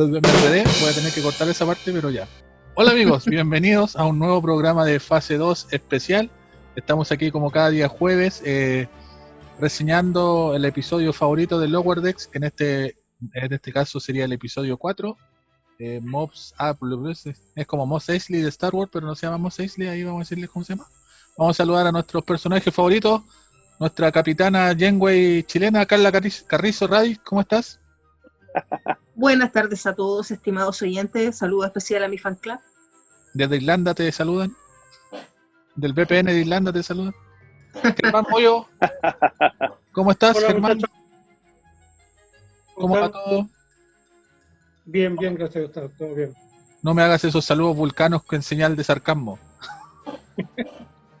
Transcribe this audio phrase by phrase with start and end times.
[0.00, 2.26] Me enredé, voy a tener que cortar esa parte, pero ya.
[2.74, 6.30] Hola amigos, bienvenidos a un nuevo programa de fase 2 especial.
[6.74, 8.88] Estamos aquí como cada día jueves eh,
[9.60, 12.96] reseñando el episodio favorito de Lower Decks, que en este,
[13.34, 15.14] en este caso sería el episodio 4.
[15.78, 16.74] Eh, Mobs, ah,
[17.56, 20.20] es como Mos Eisley de Star Wars, pero no se llama Mos Eisley, ahí vamos
[20.20, 20.88] a decirles cómo se llama.
[21.36, 23.20] Vamos a saludar a nuestros personajes favoritos.
[23.78, 26.10] Nuestra capitana Genway chilena, Carla
[26.46, 27.80] Carrizo Radis, ¿cómo estás?
[29.14, 31.38] Buenas tardes a todos, estimados oyentes.
[31.38, 32.58] Saludo especial a mi fan club.
[33.32, 34.54] Desde Irlanda te saludan.
[35.74, 37.14] Del VPN de Irlanda te saludan.
[37.96, 38.66] Germán Moyo,
[39.92, 40.80] ¿cómo estás, Germán?
[42.74, 43.48] ¿Cómo va todo?
[44.84, 46.34] Bien, bien, gracias a todo bien.
[46.82, 49.38] No me hagas esos saludos vulcanos con señal de sarcasmo.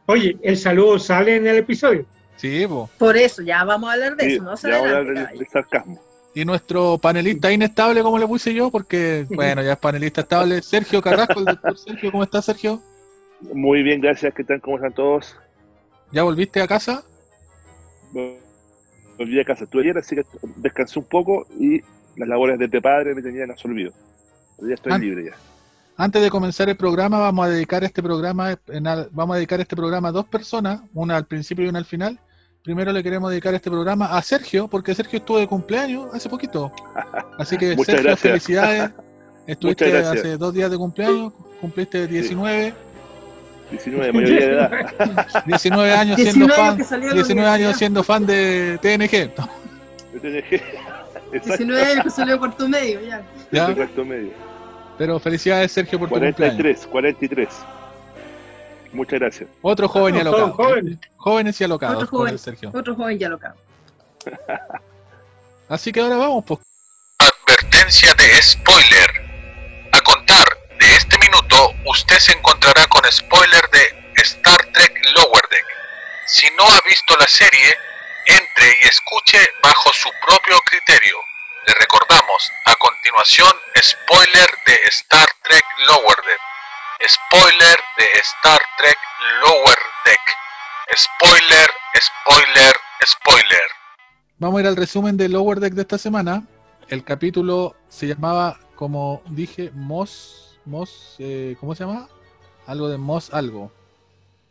[0.06, 2.06] Oye, ¿el saludo sale en el episodio?
[2.36, 2.66] Sí,
[2.98, 4.70] Por eso, ya vamos a hablar de eso, no se
[5.50, 6.00] sarcasmo.
[6.34, 11.00] Y nuestro panelista inestable, como le puse yo, porque, bueno, ya es panelista estable, Sergio
[11.00, 12.82] Carrasco, el doctor Sergio, ¿cómo estás, Sergio?
[13.52, 14.60] Muy bien, gracias, ¿qué tal?
[14.60, 15.36] ¿Cómo están todos?
[16.10, 17.04] ¿Ya volviste a casa?
[19.18, 20.24] Volví a casa, estuve ayer, así que
[20.56, 21.80] descansé un poco y
[22.16, 23.92] las labores de padre me tenían absorbido.
[24.58, 25.36] Ya estoy libre ya.
[25.96, 28.58] Antes de comenzar el programa, vamos a dedicar este programa,
[29.12, 32.18] vamos a dedicar este programa a dos personas, una al principio y una al final.
[32.64, 36.72] Primero le queremos dedicar este programa a Sergio, porque Sergio estuvo de cumpleaños hace poquito.
[37.38, 38.90] Así que Sergio, felicidades.
[39.46, 42.72] Estuviste hace dos días de cumpleaños, cumpliste 19.
[43.70, 45.42] 19, mayoría de edad.
[45.46, 46.78] 19 años siendo fan.
[46.78, 49.30] 19 años siendo fan de TNG.
[50.14, 50.62] De TNG.
[51.44, 53.22] 19 años que salió cuarto medio, ya.
[53.52, 53.74] ¿Ya?
[53.74, 54.30] Cuarto medio.
[54.96, 56.86] Pero felicidades, Sergio, por 43, tu cumpleaños.
[56.86, 57.48] 43.
[58.94, 59.50] Muchas gracias.
[59.60, 60.52] Otro joven y alocado.
[60.52, 60.98] Jóvenes.
[61.16, 61.96] jóvenes y alocados.
[61.96, 62.70] Otro joven, Sergio.
[62.72, 63.56] Otro joven y alocado.
[65.68, 66.60] Así que ahora vamos, pues.
[67.18, 69.10] Advertencia de spoiler.
[69.92, 70.44] A contar
[70.78, 75.66] de este minuto, usted se encontrará con spoiler de Star Trek Lower Deck.
[76.26, 77.74] Si no ha visto la serie,
[78.26, 81.16] entre y escuche bajo su propio criterio.
[81.66, 83.52] Le recordamos a continuación
[83.82, 86.53] spoiler de Star Trek Lower Deck.
[87.02, 88.96] Spoiler de Star Trek
[89.42, 90.20] Lower Deck.
[90.96, 91.68] Spoiler,
[91.98, 92.74] spoiler,
[93.04, 93.68] spoiler.
[94.38, 96.46] Vamos a ir al resumen de Lower Deck de esta semana.
[96.88, 102.08] El capítulo se llamaba, como dije, Moss, Moss, eh, ¿cómo se llama?
[102.66, 103.72] Algo de Moss algo.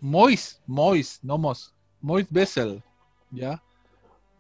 [0.01, 1.73] Mois, Mois, no Moss.
[2.01, 2.83] Mois Bessel,
[3.31, 3.63] ¿ya?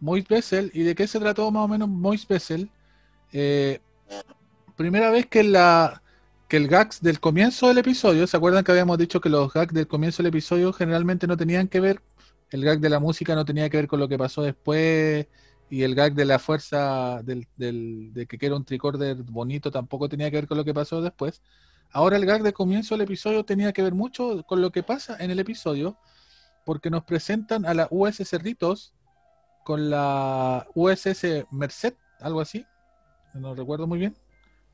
[0.01, 0.71] Mois Bessel.
[0.73, 2.69] ¿Y de qué se trató más o menos Mois Bessel?
[3.31, 3.79] Eh,
[4.75, 6.02] primera vez que la
[6.53, 9.73] que el gags del comienzo del episodio, ¿se acuerdan que habíamos dicho que los gags
[9.73, 11.99] del comienzo del episodio generalmente no tenían que ver,
[12.51, 15.25] el gag de la música no tenía que ver con lo que pasó después,
[15.71, 20.29] y el gag de la fuerza del, de que era un tricorder bonito tampoco tenía
[20.29, 21.41] que ver con lo que pasó después.
[21.89, 25.17] Ahora el gag del comienzo del episodio tenía que ver mucho con lo que pasa
[25.19, 25.97] en el episodio,
[26.67, 28.93] porque nos presentan a la USS Cerritos
[29.63, 32.63] con la USS Merced, algo así,
[33.33, 34.22] no recuerdo muy bien.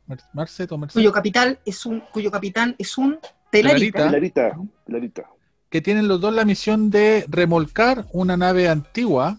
[0.09, 0.69] O Merced.
[0.93, 3.19] Cuyo capital es un, cuyo capitán es un
[3.51, 4.11] Telarita.
[5.69, 9.37] Que tienen los dos la misión de remolcar una nave antigua.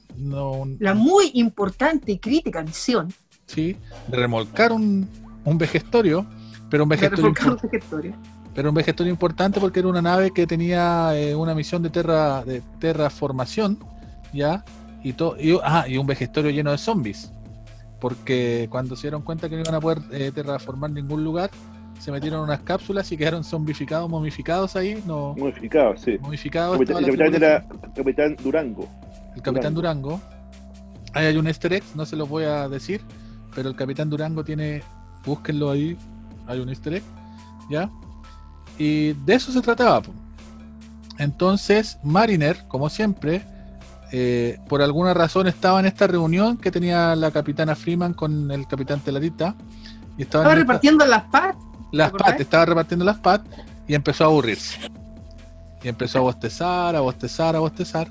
[0.78, 3.12] La muy importante y crítica misión.
[3.46, 3.76] Sí,
[4.06, 5.08] de remolcar un,
[5.44, 6.24] un vejestorio,
[6.70, 7.34] pero un vejestorio,
[8.54, 12.44] pero un vejestorio importante porque era una nave que tenía eh, una misión de terra
[12.44, 13.78] de terraformación,
[14.32, 14.64] ya,
[15.02, 17.32] y todo y, ah, y un vejestorio lleno de zombies
[18.00, 21.50] porque cuando se dieron cuenta que no iban a poder eh, terraformar ningún lugar,
[21.98, 25.02] se metieron unas cápsulas y quedaron zombificados, momificados ahí.
[25.06, 26.18] No, momificados, sí.
[26.20, 26.80] Momificados.
[26.80, 28.88] El capitán era Capitán Durango.
[29.36, 30.20] El Capitán Durango.
[31.12, 33.00] Ahí hay un easter egg, no se los voy a decir,
[33.54, 34.82] pero el Capitán Durango tiene,
[35.26, 35.96] búsquenlo ahí,
[36.46, 37.02] hay un easter egg,
[37.68, 37.90] ¿ya?
[38.78, 40.02] Y de eso se trataba.
[41.18, 43.42] Entonces, Mariner, como siempre,
[44.12, 48.66] eh, por alguna razón estaba en esta reunión que tenía la capitana Freeman con el
[48.66, 49.54] capitán Telarita.
[50.18, 51.56] Y estaba, repartiendo las PAT.
[51.92, 53.46] Las PAT, estaba repartiendo las PAT
[53.86, 54.78] y empezó a aburrirse.
[55.82, 58.08] Y empezó a bostezar, a bostezar, a bostezar,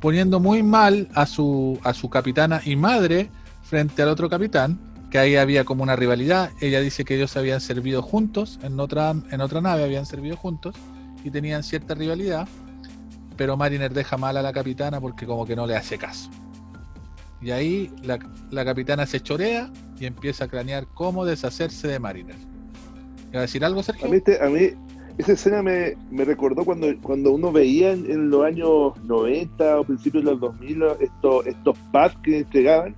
[0.00, 3.30] poniendo muy mal a su, a su capitana y madre
[3.62, 4.78] frente al otro capitán,
[5.10, 6.50] que ahí había como una rivalidad.
[6.60, 10.76] Ella dice que ellos habían servido juntos, en otra, en otra nave habían servido juntos
[11.24, 12.46] y tenían cierta rivalidad
[13.42, 16.30] pero Mariner deja mal a la capitana porque como que no le hace caso.
[17.40, 19.68] Y ahí la, capitana se chorea
[19.98, 22.36] y empieza a cranear cómo deshacerse de Mariner.
[23.32, 24.06] ¿Iba a decir algo, Sergio?
[24.06, 24.68] A mí, este, a mí
[25.18, 30.30] esa escena me, recordó cuando, cuando uno veía en, los años 90 o principios de
[30.30, 32.94] los 2000 estos, estos pads que entregaban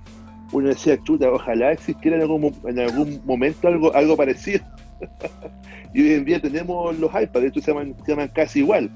[0.51, 4.63] uno decía, chuta, ojalá existiera en algún, en algún momento algo, algo parecido.
[5.95, 8.91] y hoy en día tenemos los iPads, de hecho se llaman casi igual.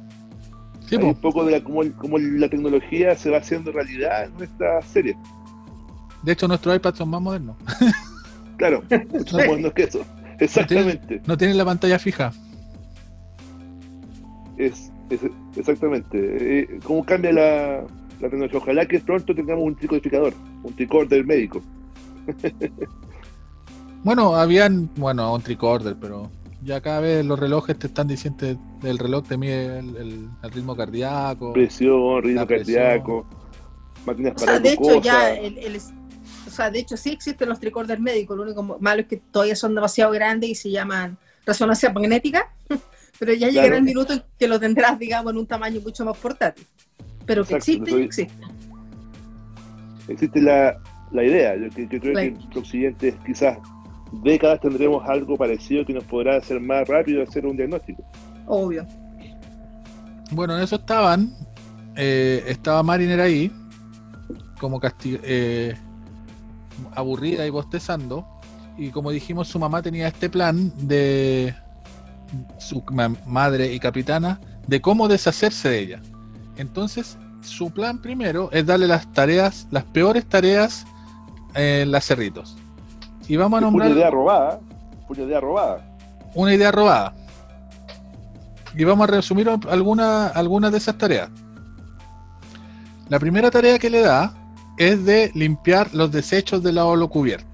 [0.90, 1.08] Sí, Hay po.
[1.10, 5.16] un poco de la, cómo, cómo la tecnología se va haciendo realidad en nuestra serie.
[6.24, 7.56] De hecho, nuestros iPads son más modernos.
[8.58, 10.02] Claro, mucho más modernos que eso.
[10.40, 11.22] Exactamente.
[11.28, 12.32] No tienen la pantalla fija.
[14.58, 15.22] Es, es-
[15.56, 16.18] exactamente.
[16.62, 17.82] Eh, ¿Cómo cambia la,
[18.20, 18.58] la tecnología?
[18.60, 20.34] Ojalá que pronto tengamos un tricodificador,
[20.64, 21.62] un tricorder médico.
[24.02, 28.46] Bueno, habían, bueno, un tricorder, pero ya cada vez los relojes te están diciendo,
[28.84, 31.54] el reloj te mide el, el- el ritmo cardíaco.
[31.54, 32.78] Presión, ritmo presión.
[32.84, 33.26] cardíaco,
[34.06, 35.78] máquinas O para sea, de hecho, ya el, el-
[36.48, 39.56] o sea, de hecho sí existen los tricorders médicos, lo único malo es que todavía
[39.56, 42.52] son demasiado grandes y se llaman resonancia magnética,
[43.20, 43.78] pero ya llegará Claro.
[43.78, 46.66] el minuto en que lo tendrás, digamos, en un tamaño mucho más portátil.
[47.26, 48.44] Pero que Exacto, existe, soy- existe.
[50.08, 50.80] existe la,
[51.12, 51.56] la idea.
[51.56, 53.58] Yo, que- yo creo La- que en los siguientes quizás
[54.12, 58.04] décadas tendremos algo parecido que nos podrá hacer más rápido hacer un diagnóstico.
[58.48, 58.86] Obvio.
[60.32, 61.34] Bueno, en eso estaban.
[61.96, 63.52] eh, estaba Mariner ahí,
[64.60, 65.76] como eh,
[66.96, 68.26] aburrida y bostezando.
[68.78, 71.54] Y como dijimos, su mamá tenía este plan de
[72.60, 76.02] su ma- madre y capitana de cómo deshacerse de ella.
[76.58, 80.86] Entonces, su plan primero es darle las tareas, las peores tareas
[81.56, 82.56] en las cerritos.
[83.30, 84.60] Y vamos a nombrar una idea robada.
[85.08, 85.96] Fue una idea robada.
[86.34, 87.14] una idea robada.
[88.76, 91.30] Y vamos a resumir algunas algunas de esas tareas.
[93.08, 94.34] La primera tarea que le da
[94.78, 97.48] es de limpiar los desechos de la holocubierta.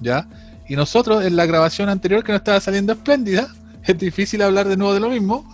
[0.00, 0.28] ¿Ya?
[0.68, 3.48] Y nosotros en la grabación anterior que nos estaba saliendo espléndida,
[3.82, 5.44] es difícil hablar de nuevo de lo mismo.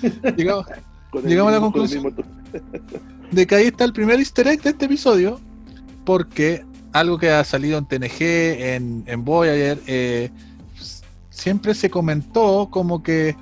[0.36, 2.14] Llegamos, a la conclusión.
[3.30, 5.38] de que ahí está el primer easter egg de este episodio,
[6.06, 10.30] porque algo que ha salido en TNG, en, en Voyager, eh,
[10.78, 13.36] s- siempre se comentó como que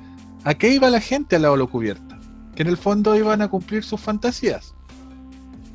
[0.44, 2.19] a qué iba la gente a la holocubierta,
[2.55, 4.75] que en el fondo iban a cumplir sus fantasías.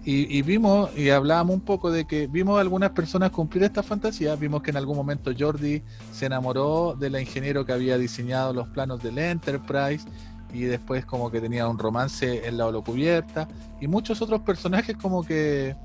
[0.08, 4.40] Y, vimos, y hablábamos un poco de que vimos a algunas personas cumplir estas fantasías,
[4.40, 5.82] vimos que en algún momento Jordi
[6.14, 10.06] se enamoró de la ingeniero que había diseñado los planos del Enterprise,
[10.54, 13.48] y después como que tenía un romance en la holocubierta,
[13.82, 15.76] y muchos otros personajes como que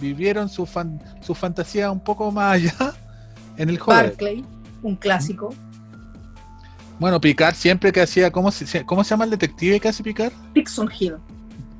[0.00, 2.94] vivieron su, fan, su fantasía un poco más allá
[3.56, 4.02] en el juego.
[4.02, 4.44] Barclay,
[4.82, 5.54] un clásico.
[6.98, 10.32] Bueno, Picard siempre que hacía, ¿cómo se, ¿cómo se llama el detective que hace Picard?
[10.54, 11.16] Dixon Hill.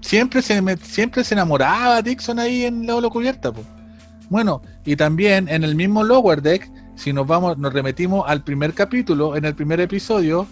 [0.00, 3.52] Siempre se, siempre se enamoraba Dixon ahí en la holocubierta.
[3.52, 3.62] po.
[4.30, 8.72] Bueno, y también en el mismo Lower Deck, si nos vamos, nos remetimos al primer
[8.72, 10.46] capítulo, en el primer episodio,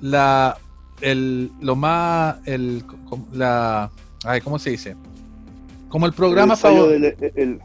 [0.00, 0.58] la
[1.00, 2.84] el lo más el
[3.32, 3.90] la
[4.24, 4.96] ay, ¿cómo se dice?
[5.94, 6.90] Como el programa el favorito.
[6.92, 7.04] el,
[7.36, 7.60] el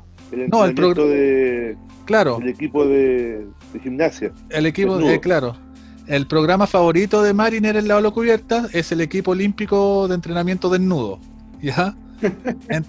[0.51, 4.31] No, el entrenamiento progr- de, Claro, del equipo de, de gimnasia.
[4.51, 5.57] el equipo, eh, claro.
[6.05, 11.19] El programa favorito de Mariner en la holocubierta es el equipo olímpico de entrenamiento desnudo.
[11.59, 11.95] ¿Ya?
[12.69, 12.85] En-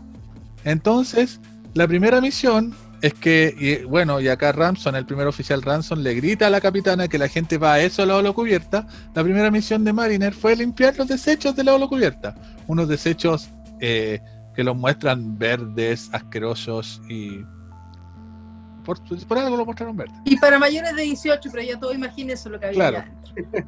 [0.64, 1.40] entonces,
[1.72, 6.12] la primera misión es que, y, bueno, y acá Ramson, el primer oficial Ramson, le
[6.14, 8.86] grita a la capitana que la gente va a eso a la holocubierta.
[9.14, 12.34] La primera misión de Mariner fue limpiar los desechos de la holocubierta.
[12.66, 13.48] Unos desechos
[13.80, 14.20] eh,
[14.60, 17.42] que los muestran verdes, asquerosos y.
[18.84, 20.14] Por, por algo lo mostraron verdes.
[20.26, 23.04] Y para mayores de 18, pero ya todo imagínense lo que había Claro.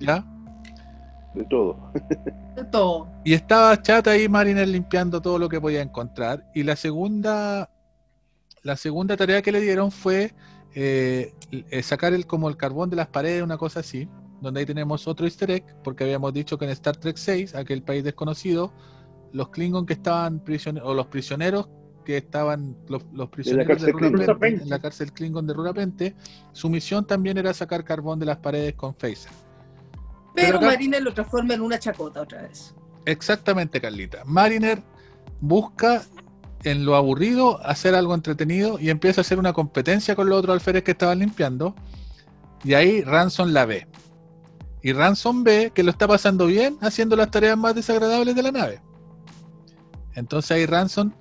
[0.01, 0.23] ¿Ya?
[1.35, 1.91] De todo.
[2.55, 3.09] De todo.
[3.25, 6.47] Y estaba chata ahí Mariner limpiando todo lo que podía encontrar.
[6.55, 7.71] Y la segunda,
[8.63, 10.35] la segunda tarea que le dieron fue
[10.75, 11.33] eh,
[11.71, 14.11] eh, sacar el, como el carbón de las paredes, una cosa así.
[14.43, 17.83] Donde ahí tenemos otro easter egg, porque habíamos dicho que en Star Trek 6, aquel
[17.83, 18.75] país desconocido,
[19.33, 21.69] los Klingon que estaban prisioneros, o los prisioneros
[22.05, 24.21] que estaban, los, los prisioneros de, cárcel Klingon.
[24.21, 26.17] Rurapente, en la cárcel Klingon de Rurapente,
[26.53, 29.31] su misión también era sacar carbón de las paredes con Phaser.
[30.35, 32.75] Pero Pero acá- Mariner lo transforma en una chacota otra vez.
[33.05, 34.23] Exactamente, Carlita.
[34.25, 34.83] Mariner
[35.41, 36.03] busca
[36.65, 40.55] en lo aburrido hacer algo entretenido y empieza a hacer una competencia con los otros
[40.55, 41.75] alférez que estaban limpiando.
[42.65, 43.89] Y ahí Ransom la ve.
[44.83, 48.53] Y Ransom ve que lo está pasando bien haciendo las tareas más desagradables de la
[48.53, 48.81] nave.
[50.15, 51.13] Entonces ahí Ransom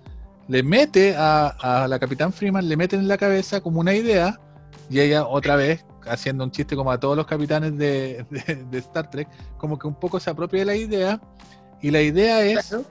[0.47, 1.47] le mete a,
[1.83, 4.39] a la Capitán Freeman, le mete en la cabeza como una idea
[4.89, 8.77] y ella otra vez haciendo un chiste como a todos los capitanes de, de- de
[8.79, 11.21] Star Trek, como que un poco se apropia de la idea
[11.81, 12.85] y la idea es Claro.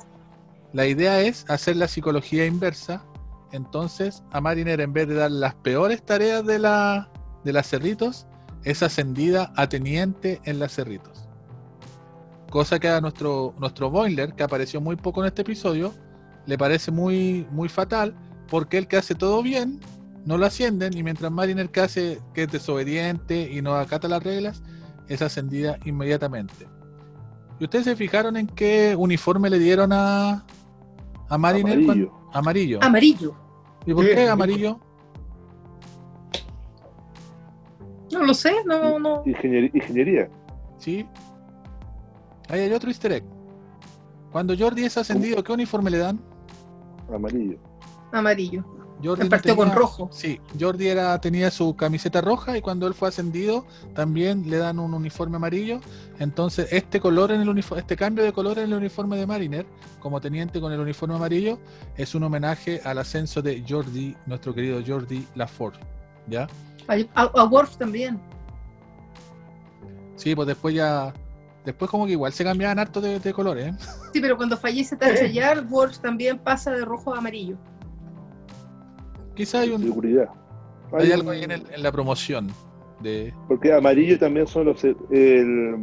[0.72, 3.04] la idea es hacer la psicología inversa.
[3.52, 7.10] Entonces, a Mariner, en vez de dar las peores tareas de la
[7.44, 8.26] de las Cerritos,
[8.64, 11.28] es ascendida a teniente en las Cerritos.
[12.50, 15.92] Cosa que a nuestro, nuestro Boiler, que apareció muy poco en este episodio,
[16.46, 18.14] le parece muy, muy fatal,
[18.48, 19.78] porque el que hace todo bien
[20.26, 24.22] no lo ascienden y mientras Mariner que hace que es desobediente y no acata las
[24.22, 24.62] reglas
[25.08, 26.66] es ascendida inmediatamente.
[27.60, 30.44] ¿Y ustedes se fijaron en qué uniforme le dieron a,
[31.28, 31.72] a Mariner?
[31.74, 31.86] Amarillo.
[31.86, 32.78] cuando- Amarillo.
[32.82, 33.34] Amarillo.
[33.86, 34.80] ¿Y por qué amarillo?
[38.12, 39.22] No lo sé, no, no.
[39.24, 40.28] Ingeniería.
[40.78, 41.06] Sí.
[42.50, 43.24] Ahí hay otro easter egg.
[44.32, 46.20] Cuando Jordi es ascendido, ¿qué uniforme le dan?
[47.12, 47.58] Amarillo.
[48.12, 48.64] Amarillo.
[49.02, 50.08] Jordi El no partido con tenía- rojo.
[50.12, 53.64] Sí, Jordi era, tenía su camiseta roja y cuando él fue ascendido
[53.94, 55.80] también le dan un uniforme amarillo.
[56.18, 59.66] Entonces este color en el uniforme, este cambio de color en el uniforme de Mariner,
[60.00, 61.58] como teniente con el uniforme amarillo,
[61.96, 65.76] es un homenaje al ascenso de Jordi, nuestro querido Jordi Lafort.
[66.28, 66.46] ¿Ya?
[66.86, 68.20] A, a- a Worf también.
[70.16, 71.14] Sí, pues después ya.
[71.70, 73.74] Después como que igual se cambiaban harto de, de colores, ¿eh?
[74.12, 77.56] Sí, pero cuando fallece Tasha Yar, Worf también pasa de rojo a amarillo.
[79.36, 80.28] Quizá hay un Seguridad.
[80.92, 82.48] hay Hay algo ahí en, el- en la promoción
[83.00, 83.32] de.
[83.46, 85.76] Porque amarillo también son los el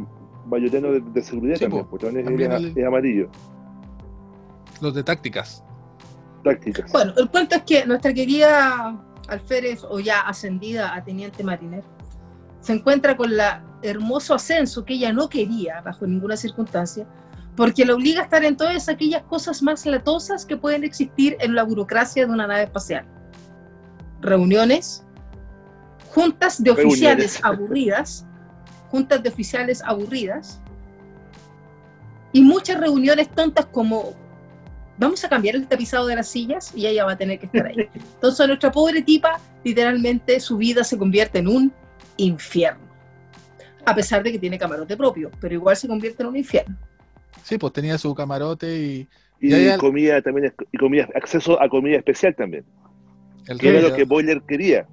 [0.44, 1.90] bayoteno de, de seguridad Sí, también, po.
[1.90, 3.30] porque también es, También es- el- es amarillo.
[4.82, 5.64] los de tácticas.
[6.44, 6.92] Tácticas.
[6.92, 8.94] Bueno, el cuento es que nuestra querida
[9.28, 11.82] alférez, o ya ascendida a teniente mariner,
[12.60, 17.06] se encuentra con la hermoso ascenso que ella no quería bajo ninguna circunstancia,
[17.56, 21.54] porque la obliga a estar en todas aquellas cosas más latosas que pueden existir en
[21.54, 23.04] la burocracia de una nave espacial.
[24.20, 25.04] Reuniones,
[26.14, 26.92] juntas de Reuniones.
[26.92, 28.26] oficiales aburridas,
[28.90, 30.60] juntas de oficiales aburridas,
[32.32, 34.14] y muchas reuniones tontas como
[34.98, 37.66] vamos a cambiar el tapizado de las sillas y ella va a tener que estar
[37.66, 37.76] ahí.
[37.94, 41.72] Entonces nuestra pobre tipa, literalmente su vida se convierte en un
[42.18, 42.86] infierno.
[43.86, 46.76] A pesar de que tiene camarote propio, pero igual se convierte en un infierno.
[47.42, 49.08] Sí, pues tenía su camarote y
[49.40, 52.64] Y Y hay al- comida también, y comida, acceso a comida especial también.
[53.46, 54.86] el Que era lo que Boiler quería.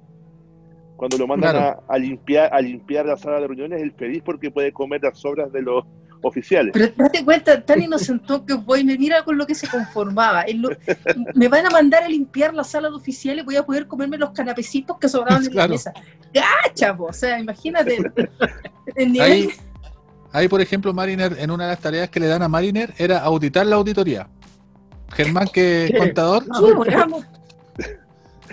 [0.96, 1.84] Cuando lo mandan Claro.
[1.88, 5.18] a, a limpiar a limpiar la sala de reuniones, él feliz porque puede comer las
[5.18, 5.84] sobras de los
[6.22, 6.72] oficiales.
[6.72, 10.44] Pero date cuenta, tan inocentón que voy, me mira con lo que se conformaba.
[10.54, 10.70] Lo-
[11.34, 14.30] me van a mandar a limpiar la sala de oficiales, voy a poder comerme los
[14.30, 15.68] canapecitos que sobraban en Claro.
[15.68, 15.92] la mesa.
[16.34, 17.04] ¡Gacha, po!
[17.06, 18.12] O sea, imagínate el,
[18.96, 19.48] el nivel Ahí,
[20.32, 23.18] ahí, por ejemplo, Mariner, en una de las tareas que le dan a Mariner era
[23.20, 24.28] auditar la auditoría.
[25.14, 26.44] Germán, que es contador,
[26.84, 27.24] digamos.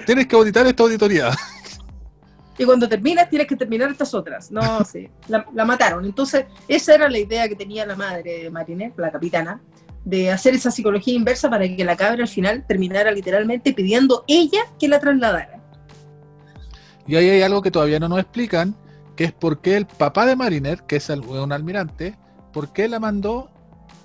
[0.05, 1.31] tienes que auditar esta auditoría.
[2.57, 4.51] Y cuando terminas, tienes que terminar estas otras.
[4.51, 6.05] No, sí, la, la mataron.
[6.05, 9.61] Entonces, esa era la idea que tenía la madre de Mariner, la capitana,
[10.05, 14.61] de hacer esa psicología inversa para que la cabra al final terminara literalmente pidiendo ella
[14.79, 15.61] que la trasladara.
[17.07, 18.75] Y ahí hay algo que todavía no nos explican,
[19.15, 22.17] que es por qué el papá de Mariner, que es un almirante,
[22.51, 23.49] por qué la mandó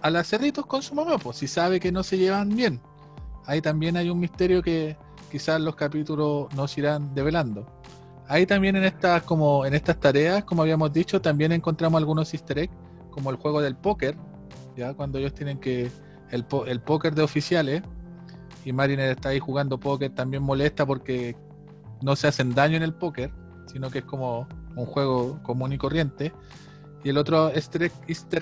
[0.01, 2.81] a las cerritos con su mamá, pues si sabe que no se llevan bien.
[3.47, 4.97] Ahí también hay un misterio que
[5.31, 7.78] quizás los capítulos nos irán develando.
[8.29, 12.59] Ahí también en estas, como en estas tareas, como habíamos dicho, también encontramos algunos easter
[12.59, 12.75] eggs,
[13.11, 14.17] como el juego del póker,
[14.77, 15.91] ya cuando ellos tienen que
[16.31, 17.83] el, el póker de oficiales
[18.65, 21.37] y Mariner está ahí jugando póker también molesta porque
[22.03, 23.33] no se hacen daño en el póker,
[23.67, 26.33] sino que es como un juego común y corriente.
[27.05, 27.91] Y el otro easter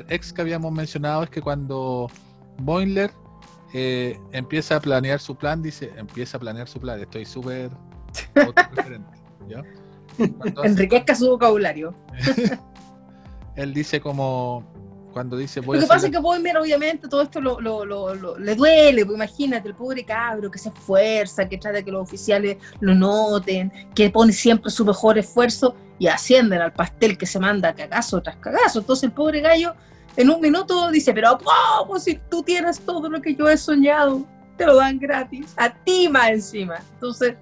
[0.08, 2.10] egg, que habíamos mencionado es que cuando
[2.58, 3.10] Boiler
[3.72, 7.70] eh, empieza a planear su plan, dice, empieza a planear su plan, estoy súper
[9.48, 9.62] ¿ya?
[10.38, 11.94] Cuando hace- Enriquezca su vocabulario.
[13.56, 14.62] él dice como,
[15.12, 17.84] cuando dice, voy Lo a que pasa es que Boimer, obviamente, todo esto lo, lo-
[17.84, 19.04] lo- lo- le duele.
[19.06, 22.94] Pues imagínate, el pobre cabro que se esfuerza, que trata de que los oficiales lo
[22.94, 28.20] noten, que pone siempre su mejor esfuerzo y ascienden al pastel que se manda cagazo
[28.22, 28.80] tras cagazo.
[28.80, 29.74] Entonces el pobre gallo
[30.18, 31.38] en un minuto dice, pero
[31.78, 34.24] ¿cómo si tú tienes todo lo que yo he soñado?
[34.58, 36.76] Te lo dan gratis, a ti más encima.
[36.94, 37.34] Entonces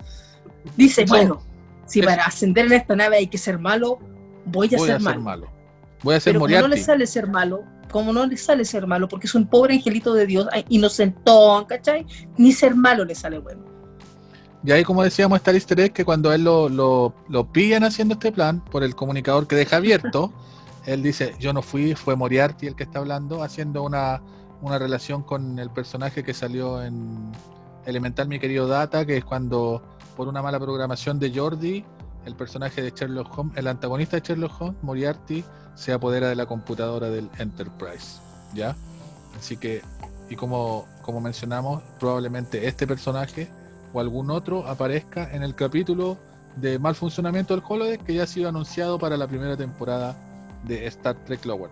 [0.76, 1.40] dice, bueno,
[1.86, 3.98] si para ascender en esta nave hay que ser malo,
[4.46, 5.20] voy a voy ser a ser malo.
[5.20, 5.50] malo.
[6.02, 8.86] Voy a ser Pero como no le sale ser malo, como no le sale ser
[8.86, 12.06] malo, porque es un pobre angelito de Dios, inocentón, ¿cachai?
[12.36, 13.64] Ni ser malo le sale bueno.
[14.64, 17.84] Y ahí, como decíamos, está el easter egg que cuando él lo, lo, lo pillan
[17.84, 20.32] haciendo este plan por el comunicador que deja abierto,
[20.86, 24.22] él dice, yo no fui, fue Moriarty el que está hablando, haciendo una,
[24.62, 27.32] una relación con el personaje que salió en
[27.86, 29.82] Elemental, mi querido Data, que es cuando,
[30.16, 31.84] por una mala programación de Jordi,
[32.24, 35.44] el personaje de Sherlock Holmes, el antagonista de Sherlock Holmes, Moriarty,
[35.74, 38.20] se apodera de la computadora del Enterprise,
[38.54, 38.76] ¿ya?
[39.38, 39.82] Así que,
[40.30, 43.48] y como, como mencionamos, probablemente este personaje
[43.92, 46.16] o algún otro aparezca en el capítulo
[46.56, 50.16] de mal funcionamiento del holodeck que ya ha sido anunciado para la primera temporada
[50.64, 51.70] de Star Trek Lower.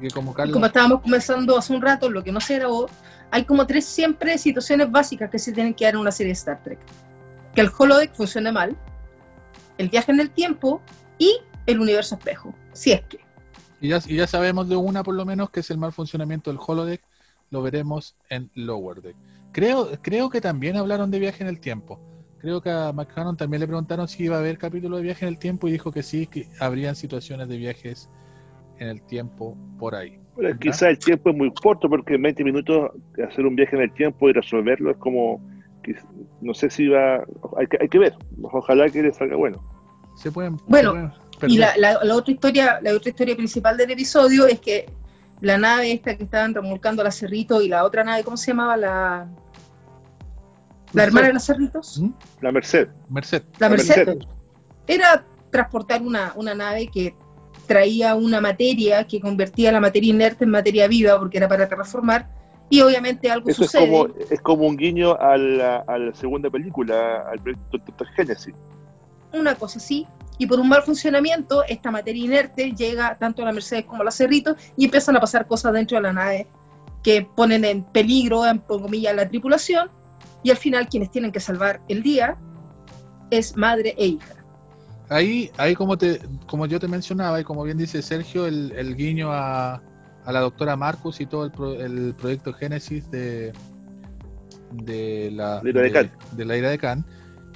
[0.00, 0.32] Y como
[0.66, 2.88] estábamos comenzando hace un rato, lo que no se grabó,
[3.30, 6.38] hay como tres siempre situaciones básicas que se tienen que dar en una serie de
[6.38, 6.78] Star Trek.
[7.54, 8.76] Que el holodeck funcione mal,
[9.78, 10.82] el viaje en el tiempo
[11.18, 13.18] y el universo espejo, si es que.
[13.80, 16.50] Y ya, y ya sabemos de una por lo menos que es el mal funcionamiento
[16.50, 17.00] del holodeck,
[17.50, 19.16] lo veremos en Lower Deck.
[19.52, 21.98] Creo, creo que también hablaron de viaje en el tiempo.
[22.38, 25.30] Creo que a McCannon también le preguntaron si iba a haber capítulo de viaje en
[25.30, 28.08] el tiempo y dijo que sí, que habrían situaciones de viajes
[28.78, 30.20] en el tiempo por ahí.
[30.36, 32.92] Pero el tiempo es muy corto porque en 20 minutos
[33.28, 35.40] hacer un viaje en el tiempo y resolverlo es como,
[36.40, 37.24] no sé si va,
[37.58, 39.60] hay que, hay que ver, ojalá que le salga bueno.
[40.16, 40.92] Se pueden, Bueno,
[41.32, 44.60] se pueden Y la, la- la otra historia, la otra historia principal del episodio es
[44.60, 44.86] que
[45.40, 48.50] la nave esta que estaban remolcando a la Cerrito y la otra nave, ¿cómo se
[48.50, 48.76] llamaba?
[48.76, 49.28] La,
[50.92, 51.98] la hermana de los Cerritos.
[52.00, 52.10] ¿Mm?
[52.40, 53.42] La Merced, Merced.
[53.58, 54.06] La La Merced.
[54.06, 54.18] Merced.
[54.86, 57.14] Era transportar una, una nave que
[57.66, 62.26] traía una materia que convertía la materia inerte en materia viva porque era para transformar
[62.70, 63.90] y obviamente algo eso es sucede.
[63.90, 68.06] como, es como un guiño a la, a la segunda película, al proyecto Dr.
[68.08, 68.54] Genesis.
[69.32, 70.06] una cosa así,
[70.38, 74.04] y por un mal funcionamiento, esta materia inerte llega tanto a la Mercedes como a
[74.04, 76.46] la Cerrito y empiezan a pasar cosas dentro de la nave
[77.02, 79.88] que ponen en peligro, en comillas, la tripulación,
[80.42, 82.36] y al final quienes tienen que salvar el día
[83.30, 84.34] es madre e hija.
[85.08, 88.94] Ahí, ahí como te, como yo te mencionaba, y como bien dice Sergio, el, el
[88.94, 89.80] guiño a,
[90.28, 93.52] a la doctora Marcus y todo el, pro- el proyecto Génesis de,
[94.72, 96.10] de la De la de Khan.
[96.32, 97.04] de la ira de Khan.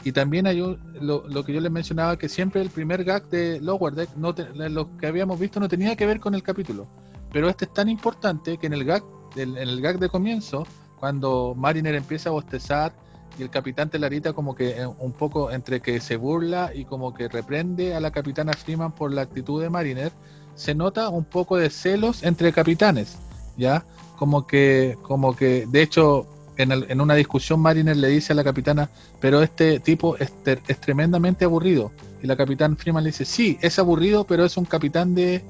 [0.04, 3.28] Y también hay un- lo, lo que yo les mencionaba, que siempre el primer gag
[3.28, 6.42] de Lower Deck, no te- lo que habíamos visto no tenía que ver con el
[6.42, 6.86] capítulo.
[7.32, 9.02] Pero este es tan importante que en el gag,
[9.36, 10.66] en el gag de comienzo,
[10.98, 12.92] cuando Mariner empieza a bostezar
[13.38, 17.14] y el capitán Telarita como que eh, un poco entre que se burla y como
[17.14, 20.10] que reprende a la capitana Freeman por la actitud de Mariner,
[20.54, 23.16] se nota un poco de celos entre capitanes,
[23.56, 23.84] ¿ya?
[24.18, 28.44] Como que, como que, de hecho, en, en una discusión Mariner le dice a la
[28.44, 28.88] capitana,
[29.20, 30.32] pero este tipo es,
[30.68, 31.90] es tremendamente aburrido.
[32.22, 35.42] Y la capitán Freeman le dice, sí, es aburrido, pero es un capitán de,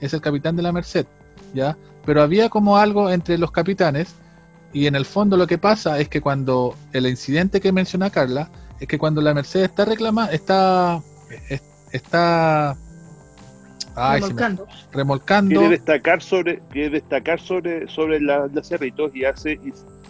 [0.00, 1.06] es el capitán de la Merced,
[1.54, 1.76] ¿ya?
[2.04, 4.08] Pero había como algo entre los capitanes
[4.72, 8.50] y en el fondo lo que pasa es que cuando el incidente que menciona Carla
[8.80, 11.00] es que cuando la Merced está reclamando, está,
[11.48, 12.76] es- está
[13.98, 14.66] ay, me- remolcando.
[14.92, 19.58] remolcando, Quiere destacar sobre, quiere destacar sobre, sobre la, la Cerritos y hace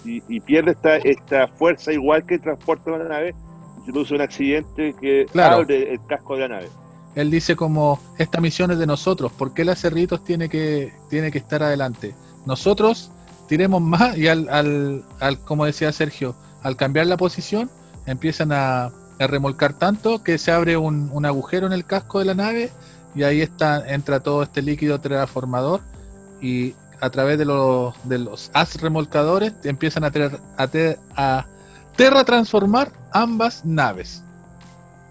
[0.05, 3.35] y, y- y pierde esta, esta fuerza igual que transporta la nave
[3.83, 5.57] y se produce un accidente que Claro.
[5.57, 6.69] abre el casco de la nave.
[7.15, 11.31] él dice como esta misión es de nosotros, ¿por qué la Cerritos tiene que, tiene
[11.33, 12.15] que estar adelante?
[12.47, 13.11] Nosotros
[13.49, 17.71] tiremos más y al, al, al, como decía Sergio, al cambiar la posición
[18.07, 18.85] empiezan a,
[19.19, 22.71] a remolcar tanto que se abre un, un agujero en el casco de la nave
[23.19, 25.81] y ahí está, entra todo este líquido transformador
[26.41, 31.47] y a través de los, de los as remolcadores empiezan a, ter- a, ter- a
[31.97, 34.23] terra transformar ambas naves.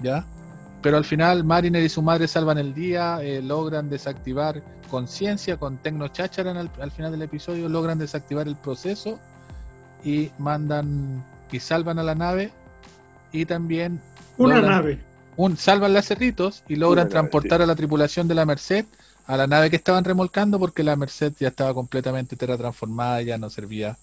[0.02, 0.24] ¿Ya?
[0.82, 5.78] Pero al final Mariner y su madre salvan el día, eh, logran desactivar conciencia con
[5.78, 9.20] Tecno Chacharan al, al final del episodio, logran desactivar el proceso
[10.04, 12.52] y mandan y salvan a la nave
[13.32, 14.00] y también
[14.38, 15.00] Una logran- nave.
[15.38, 18.88] Un, salvan las cerritos y logran transportar a la tripulación de la Merced
[19.26, 23.50] a la nave que estaban remolcando porque la Merced ya estaba completamente terratransformada, ya no
[23.50, 24.00] servía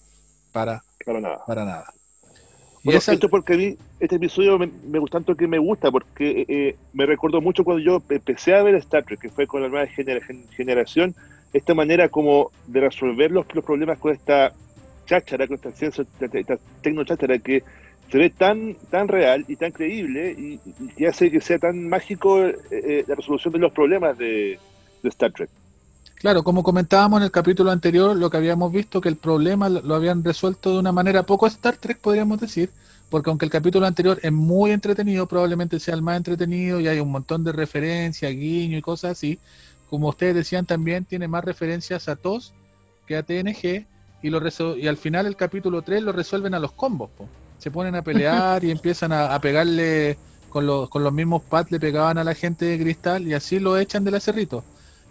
[0.51, 1.45] para, Para nada.
[1.45, 1.95] para nada.
[2.83, 5.57] Y Bueno, esa- esto porque a mí este episodio me, me gusta tanto que me
[5.57, 9.29] gusta porque eh, eh, me recordó mucho cuando yo empecé a ver Star Trek, que
[9.31, 11.15] fue con la nueva gener- gen- generación,
[11.51, 14.53] esta manera como de resolver los, los problemas con esta
[15.05, 17.63] cháchara, con esta ciencia, esta, esta tecnocháchara que
[18.11, 21.87] se ve tan tan real y tan creíble y, y que hace que sea tan
[21.89, 24.59] mágico eh, eh, la resolución de los problemas de,
[25.03, 25.49] Star Trek.
[26.15, 29.93] Claro, como comentábamos en el capítulo anterior, lo que habíamos visto que el problema lo
[29.93, 32.71] habían resuelto de una manera poco Star Trek, podríamos decir,
[33.11, 36.99] porque aunque el capítulo anterior es muy entretenido, probablemente sea el más entretenido y hay
[36.99, 39.37] un montón de referencias, guiño y cosas así,
[39.91, 42.53] como ustedes decían también, tiene más referencias a TOS
[43.05, 43.85] que a TNG
[44.23, 44.41] y, lo
[44.77, 47.29] y al final el capítulo 3 lo resuelven a los combos, po.
[47.57, 50.17] Se ponen a pelear y empiezan a, pegarle
[50.49, 53.59] con los, con los mismos pads, le pegaban a la gente de cristal y así
[53.59, 54.63] lo echan del acerrito.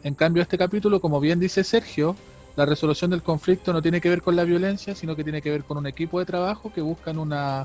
[0.02, 2.16] En cambio, este capítulo, como bien dice Sergio,
[2.57, 5.50] la resolución del conflicto no tiene que ver con la violencia, sino que tiene que
[5.50, 7.64] ver con un equipo de trabajo que buscan una,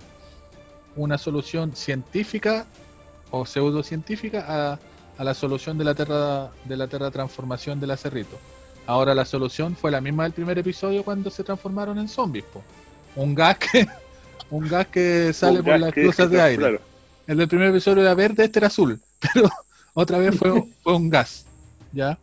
[0.96, 2.66] una solución científica
[3.30, 4.80] o pseudocientífica a,
[5.20, 8.38] a la solución de la terra de la terra transformación del acerrito.
[8.88, 12.46] Ahora la solución fue la misma del primer episodio cuando se transformaron en zombies.
[13.16, 13.88] Un gas que,
[14.52, 16.58] un gas que sale Un por las cruzas de aire.
[16.58, 16.82] claro.
[17.28, 19.00] El del primer episodio era verde, este era azul,
[19.34, 19.50] pero
[19.94, 21.46] otra vez fue, fue un gas.
[21.92, 22.18] ¿Ya?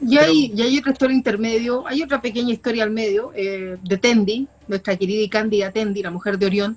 [0.00, 3.98] Y hay, y hay otra historia intermedio, hay otra pequeña historia al medio eh, de
[3.98, 6.76] Tendi, nuestra querida y cándida Tendi, la mujer de Orión,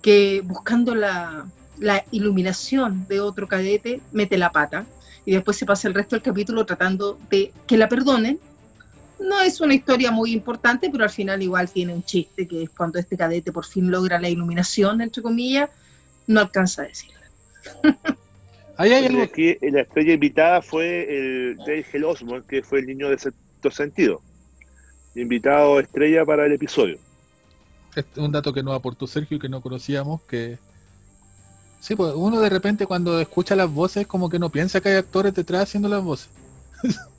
[0.00, 1.44] que buscando la,
[1.78, 4.86] la iluminación de otro cadete, mete la pata
[5.26, 8.38] y después se pasa el resto del capítulo tratando de que la perdonen.
[9.20, 12.70] No es una historia muy importante, pero al final igual tiene un chiste, que es
[12.70, 15.70] cuando este cadete por fin logra la iluminación, entre comillas,
[16.26, 17.18] no alcanza a decirla.
[18.76, 19.22] Ahí hay algo.
[19.22, 24.22] aquí la estrella invitada fue el Dale Osmond, que fue el niño de sexto sentido.
[25.16, 26.96] Invitado estrella para el episodio.
[28.16, 30.58] Un dato que nos aportó Sergio y que no conocíamos, que
[31.80, 34.96] sí, pues uno de repente cuando escucha las voces como que no piensa que hay
[34.96, 36.28] actores detrás haciendo las voces.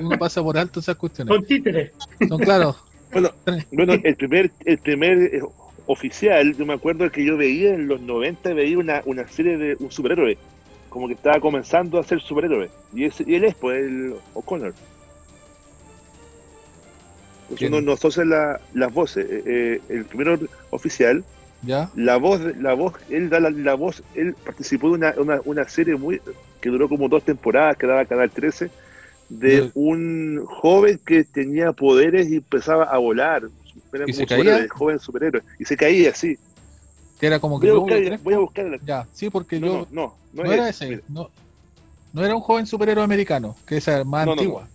[0.00, 1.34] uno pasa por alto esas cuestiones.
[1.34, 1.92] Son títeres.
[2.28, 2.76] Son claros.
[3.12, 3.30] Bueno,
[3.70, 5.40] bueno el primer, el primer eh,
[5.86, 9.76] oficial, yo me acuerdo que yo veía en los 90, veía una, una serie de
[9.78, 10.36] un superhéroe,
[10.88, 12.70] como que estaba comenzando a ser superhéroe.
[12.94, 14.74] Y, ese- y él es, pues, el O'Connor.
[17.56, 17.72] ¿Quién?
[17.72, 19.26] uno no asocia la- las voces.
[19.30, 21.22] Eh, eh, el primer oficial,
[21.62, 21.90] ¿Ya?
[21.94, 25.68] la voz, la voz, él da la, la voz, él participó de una, una, una
[25.68, 26.20] serie muy
[26.60, 28.70] que duró como dos temporadas, que daba Canal 13,
[29.38, 33.42] de un joven que tenía poderes y empezaba a volar.
[33.92, 34.66] Era ¿Y se caía?
[34.70, 35.42] joven superhéroe.
[35.58, 36.36] Y se caía así.
[37.18, 39.66] Que era como que Voy a buscar, voy a buscar la- Ya, sí, porque No,
[39.66, 41.30] yo no, no, no, no, es era ese, no,
[42.12, 44.68] no era un joven superhéroe americano, que esa es más antigua.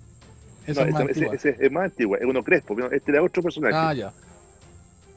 [0.65, 1.35] Esa No, es más ese, antigua.
[1.35, 2.75] ese- es más antigua, es uno crespo.
[2.91, 3.75] Este era otro personaje.
[3.75, 4.13] Ah, ya.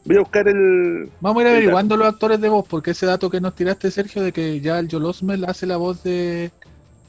[0.04, 1.10] Voy a buscar el.
[1.20, 4.22] Vamos a ir averiguando los actores de voz, porque ese dato que nos tiraste, Sergio,
[4.22, 6.50] de que ya el Joel Osment hace la voz de,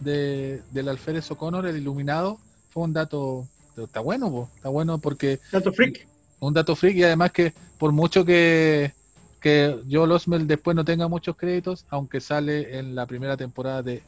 [0.04, 2.40] de del alférez O'Connor, el iluminado,
[2.70, 6.08] fue un dato, está bueno, po, está bueno porque Dato freak.
[6.40, 8.94] un dato freak y además que por mucho que,
[9.40, 14.02] que Joel Osment después no tenga muchos créditos, aunque sale en la primera temporada de,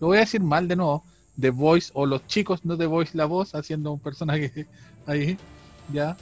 [0.00, 1.04] lo voy a decir mal de nuevo,
[1.40, 4.66] The Voice o Los Chicos, no The Voice la voz, haciendo un personaje
[5.06, 5.36] ahí,
[5.92, 6.16] ya.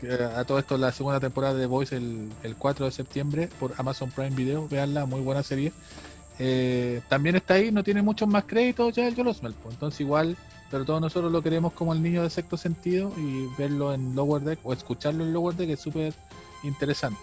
[0.00, 3.48] que A todo esto, la segunda temporada de The Voice el, el 4 de septiembre
[3.58, 5.72] por Amazon Prime Video, veanla, muy buena serie.
[6.38, 10.36] Eh, también está ahí, no tiene muchos más créditos ya el Joel Osment, entonces igual
[10.70, 14.42] pero todos nosotros lo queremos como el niño de sexto sentido y verlo en Lower
[14.42, 16.12] Deck o escucharlo en Lower Deck es súper
[16.62, 17.20] interesante.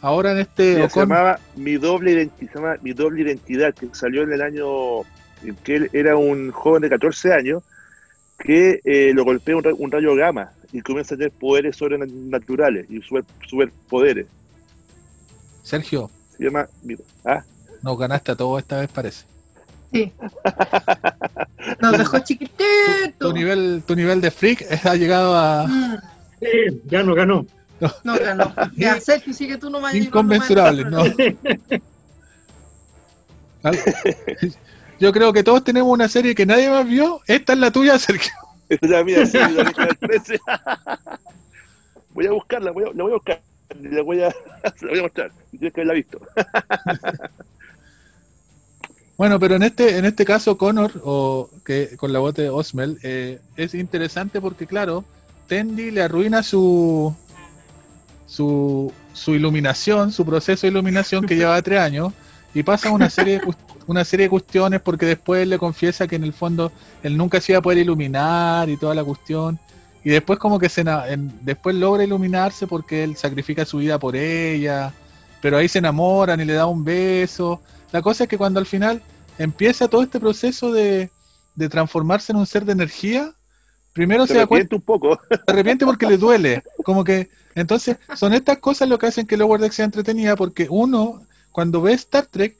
[0.00, 4.22] Ahora en este se llamaba Mi doble identidad, se llama Mi doble identidad, que salió
[4.22, 5.00] en el año
[5.42, 7.62] en que él era un joven de 14 años
[8.38, 13.00] que eh, lo golpea un, un rayo gamma y comienza a tener poderes sobrenaturales y
[13.00, 14.26] super, superpoderes.
[15.62, 16.68] Sergio, Se llama
[17.24, 17.42] ah,
[17.84, 19.24] nos ganaste a todos esta vez parece.
[19.92, 20.12] Sí.
[21.80, 22.64] Nos dejó chiquitito.
[23.18, 25.96] tu nivel, tu nivel de freak ha llegado a Mm,
[26.40, 27.46] Sí, ya no ganó.
[28.02, 28.52] No ganó.
[28.76, 29.94] Ya, Sergio, sigue tú nomás.
[29.94, 31.04] no inconmensurable, ¿no?
[35.00, 37.20] Yo creo que todos tenemos una serie que nadie más vio.
[37.26, 38.32] Esta es la tuya, Sergio.
[38.68, 40.38] esta es la mía, sí, la década del 13.
[42.14, 43.40] voy a buscarla, voy a, la voy a buscar,
[43.80, 46.20] la voy a, se la voy a mostrar, tienes que haberla visto.
[49.16, 52.98] Bueno, pero en este, en este caso, Connor, o que con la voz de Osmel,
[53.02, 55.04] eh, es interesante porque, claro,
[55.46, 57.14] Tendi le arruina su,
[58.26, 62.12] su, su iluminación, su proceso de iluminación que lleva tres años,
[62.54, 63.54] y pasa una serie, de,
[63.86, 66.72] una serie de cuestiones porque después él le confiesa que en el fondo
[67.02, 69.58] él nunca se iba a poder iluminar y toda la cuestión,
[70.02, 74.16] y después como que se, en- después logra iluminarse porque él sacrifica su vida por
[74.16, 74.92] ella,
[75.40, 77.60] pero ahí se enamoran y le da un beso.
[77.94, 79.00] La cosa es que cuando al final
[79.38, 81.10] empieza todo este proceso de,
[81.54, 83.32] de transformarse en un ser de energía,
[83.92, 85.20] primero se, Se da cuenta, arrepiente un poco.
[85.28, 86.64] se arrepiente porque le duele.
[86.82, 90.66] Como que, entonces, son estas cosas lo que hacen que Lower Deck sea entretenida, porque
[90.68, 92.56] uno, cuando ve Star Trek,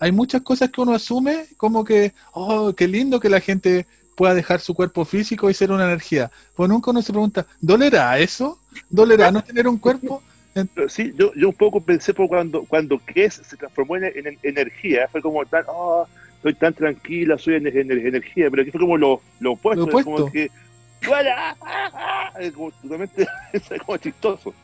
[0.00, 4.32] hay muchas cosas que uno asume como que, oh, qué lindo que la gente pueda
[4.32, 6.30] dejar su cuerpo físico y ser una energía.
[6.56, 8.58] Pues nunca uno se pregunta, ¿dolerá eso?
[8.88, 10.22] ¿Dolerá no tener un cuerpo?
[10.88, 14.38] Sí, yo, yo un poco pensé por cuando, cuando Kess se transformó en, en- en
[14.42, 18.96] energía, fue como tan, oh, estoy tan tranquila, soy ener- energía, pero aquí fue como
[18.96, 20.10] lo, lo opuesto, Lo opuesto.
[20.12, 20.50] como que.
[21.10, 22.32] ¡Ah, ah!
[22.40, 24.54] Es como totalmente, es como chistoso.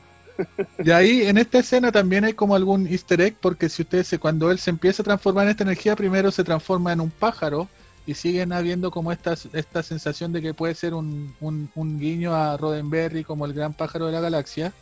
[0.85, 4.51] Y ahí en esta escena también hay como algún easter egg, porque si ustedes cuando
[4.51, 7.69] él se empieza a transformar en esta energía, primero se transforma en un pájaro
[8.07, 12.35] y siguen habiendo como esta, esta sensación de que puede ser un, un, un guiño
[12.35, 14.73] a Roddenberry como el gran pájaro de la galaxia.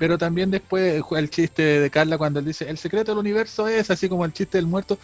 [0.00, 3.90] Pero también después el chiste de Carla cuando él dice, el secreto del universo es
[3.90, 4.96] así como el chiste del muerto.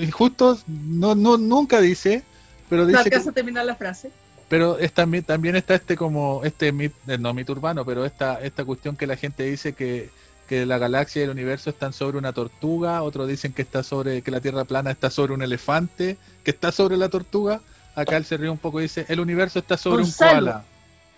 [0.00, 2.22] Y justo no, no, nunca dice,
[2.70, 4.10] pero No dice alcanza a terminar la frase.
[4.48, 8.40] pero es también, también está este como, este mit, eh, no mito urbano, pero esta,
[8.40, 10.08] esta cuestión que la gente dice que,
[10.48, 14.22] que la galaxia y el universo están sobre una tortuga, otros dicen que está sobre,
[14.22, 17.60] que la Tierra plana está sobre un elefante, que está sobre la tortuga.
[17.94, 20.64] Acá él se ríe un poco y dice, el universo está sobre un koala.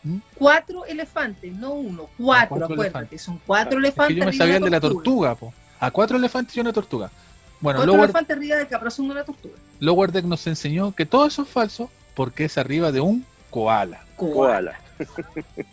[0.06, 0.18] ¿Mm?
[0.36, 3.22] cuatro elefantes, no uno, cuatro, cuatro acuérdate, elefantes.
[3.22, 4.14] son cuatro Es elefantes.
[4.14, 5.52] que yo me sabía de la tortuga, po.
[5.80, 7.10] A cuatro elefantes y una tortuga.
[7.60, 9.54] Bueno, Cuatro Lower, elefantes arriba del caparazón de una tortuga.
[9.80, 14.00] Lower Deck nos enseñó que todo eso es falso porque es arriba de un koala.
[14.16, 14.78] Koala.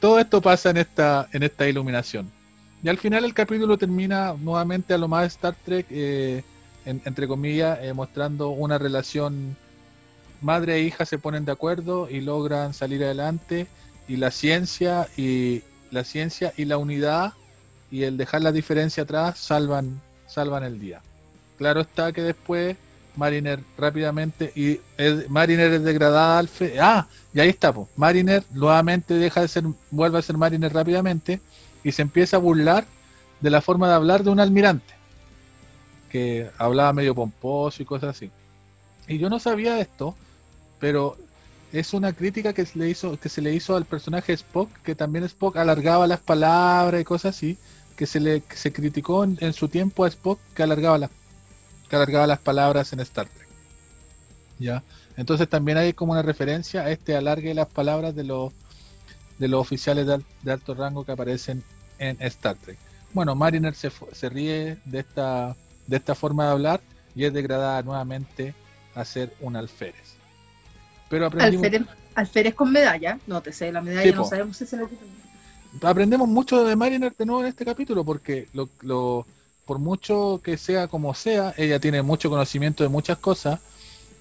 [0.00, 2.28] Todo esto pasa en esta, en esta iluminación.
[2.82, 6.42] Y al final el capítulo termina nuevamente a lo más Star Trek, eh,
[6.84, 9.56] en- entre comillas, eh, mostrando una relación
[10.42, 13.66] madre e hija se ponen de acuerdo y logran salir adelante
[14.08, 17.32] y la ciencia y la ciencia y la unidad
[17.90, 21.00] y el dejar la diferencia atrás salvan salvan el día.
[21.58, 22.76] Claro está que después
[23.16, 24.80] Mariner rápidamente y
[25.28, 27.88] Mariner es degradada al fe- ah y ahí está po.
[27.96, 31.40] Mariner nuevamente deja de ser vuelve a ser Mariner rápidamente
[31.84, 32.86] y se empieza a burlar
[33.40, 34.94] de la forma de hablar de un almirante
[36.10, 38.30] que hablaba medio pomposo y cosas así.
[39.08, 40.14] Y yo no sabía esto,
[40.82, 41.16] pero
[41.72, 44.96] es una crítica que se le hizo, que se le hizo al personaje Spock, que
[44.96, 47.56] también Spock alargaba las palabras y cosas así,
[47.96, 51.10] que se le se criticó en, su tiempo a Spock que alargaba las
[51.92, 53.46] alargaba las palabras en Star Trek.
[54.58, 54.82] ¿Ya?
[55.16, 58.52] Entonces también hay como una referencia a este alargue las palabras de los
[59.38, 61.62] de los oficiales de, de alto rango que aparecen
[62.00, 62.78] en Star Trek.
[63.12, 65.54] Bueno, Mariner se, se ríe de esta
[65.86, 66.80] de esta forma de hablar
[67.14, 68.52] y es degradada nuevamente
[68.96, 70.21] a ser un alférez.
[71.12, 74.78] Pero aprendimos, Alférez, alférez con medalla, no te sé, la medalla no sabemos si se
[74.78, 74.88] la
[75.82, 79.26] aprendemos mucho de Mariner de nuevo en este capítulo porque lo, lo-
[79.66, 83.60] por mucho que sea como sea, ella tiene mucho conocimiento de muchas cosas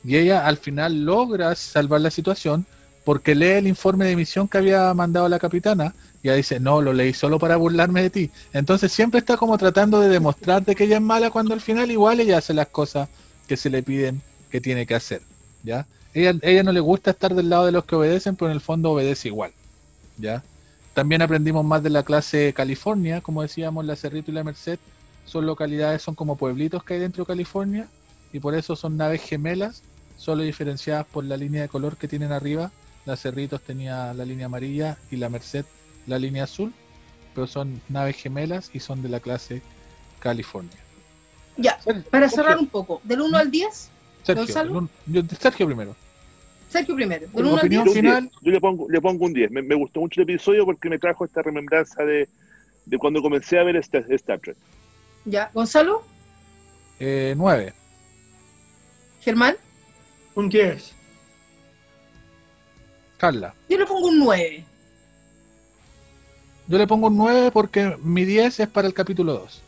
[0.04, 2.66] y ella al final logra salvar la situación
[3.06, 6.82] porque lee el informe de misión que había mandado la capitana y ella dice, no,
[6.82, 8.32] lo leí solo para burlarme de ti.
[8.54, 11.90] Entonces siempre está como tratando de demostrar de que ella es mala cuando al final
[11.90, 13.10] igual ella hace las cosas
[13.48, 15.22] que se le piden que tiene que hacer.
[15.64, 15.86] ¿Ya?
[16.14, 18.62] Ella, ella no le gusta estar del lado de los que obedecen, pero en el
[18.62, 19.52] fondo obedece igual.
[20.18, 20.44] ¿Ya?
[20.94, 24.78] También aprendimos más de la clase California, como decíamos, la Cerrito y la Merced
[25.26, 27.88] son localidades, son como pueblitos que hay dentro de California
[28.34, 29.82] y por eso son naves gemelas,
[30.18, 32.72] solo diferenciadas por la línea de color que tienen arriba.
[33.06, 35.66] La Cerritos tenía la línea amarilla y la Merced
[36.08, 36.74] la línea azul,
[37.34, 39.62] pero son naves gemelas y son de la clase
[40.20, 40.78] California.
[41.58, 43.90] Ya, para cerrar un poco, del 1 al 10,
[44.24, 44.78] Sergio, Gonzalo.
[44.78, 45.96] un- yo- Sergio primero.
[46.70, 48.22] Sergio primero, 1 al opinión 10, Yo, final.
[48.30, 48.34] 10.
[48.44, 49.52] Yo le pongo, le pongo un 10.
[49.52, 52.30] Me, me gustó mucho el episodio porque me trajo esta remembranza de,
[52.86, 54.56] de cuando comencé a ver Star, Star Trek.
[55.26, 56.04] ya, Gonzalo,
[57.00, 57.74] Eh, 9.
[59.22, 59.56] Germán,
[60.36, 60.94] Un 10.
[63.18, 63.54] Carla.
[63.70, 64.64] yo le pongo un 9.
[66.68, 69.62] Yo le pongo un 9 porque mi 10 es para el capítulo 2.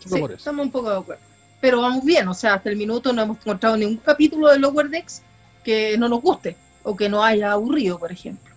[0.00, 0.38] Solo Sí, por eso.
[0.38, 1.22] estamos un poco de acuerdo.
[1.64, 4.86] Pero vamos bien, o sea, hasta el minuto no hemos encontrado ningún capítulo de Lower
[4.90, 5.22] Decks
[5.64, 8.52] que no nos guste o que nos haya aburrido, por ejemplo.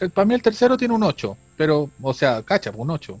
[0.00, 3.20] El, para mí el tercero tiene un 8, pero, o sea, cacha, un 8.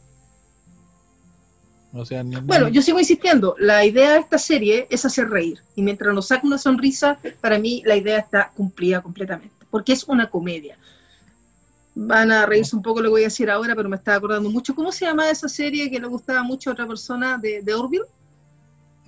[1.92, 5.60] O sea, ni- Bueno, yo sigo insistiendo, la idea de esta serie es hacer reír.
[5.76, 9.54] Y mientras nos saca una sonrisa, para mí la idea está cumplida completamente.
[9.70, 10.78] Porque es una comedia.
[11.94, 14.48] Van a reírse un poco lo que voy a decir ahora, pero me estaba acordando
[14.48, 14.74] mucho.
[14.74, 18.04] ¿Cómo se llama esa serie que le gustaba mucho a otra persona de, de Orville?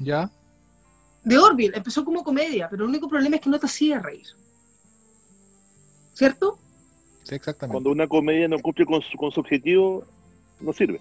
[0.01, 0.31] Ya,
[1.23, 4.27] De Orville, empezó como comedia, pero el único problema es que no te hacía reír.
[6.15, 6.59] ¿Cierto?
[7.25, 7.75] sí, exactamente.
[7.75, 10.05] Cuando una comedia no cumple con su, con su objetivo,
[10.61, 11.01] no sirve.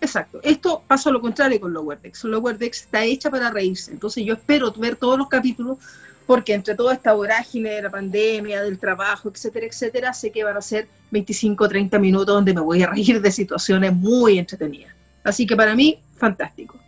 [0.00, 0.40] Exacto.
[0.42, 2.24] Esto pasa lo contrario con Lower Decks.
[2.24, 3.90] Lower Decks está hecha para reírse.
[3.90, 5.78] Entonces yo espero ver todos los capítulos
[6.26, 10.56] porque entre toda esta vorágine de la pandemia, del trabajo, etcétera, etcétera, sé que van
[10.56, 14.94] a ser 25 o 30 minutos donde me voy a reír de situaciones muy entretenidas.
[15.22, 16.78] Así que para mí, fantástico.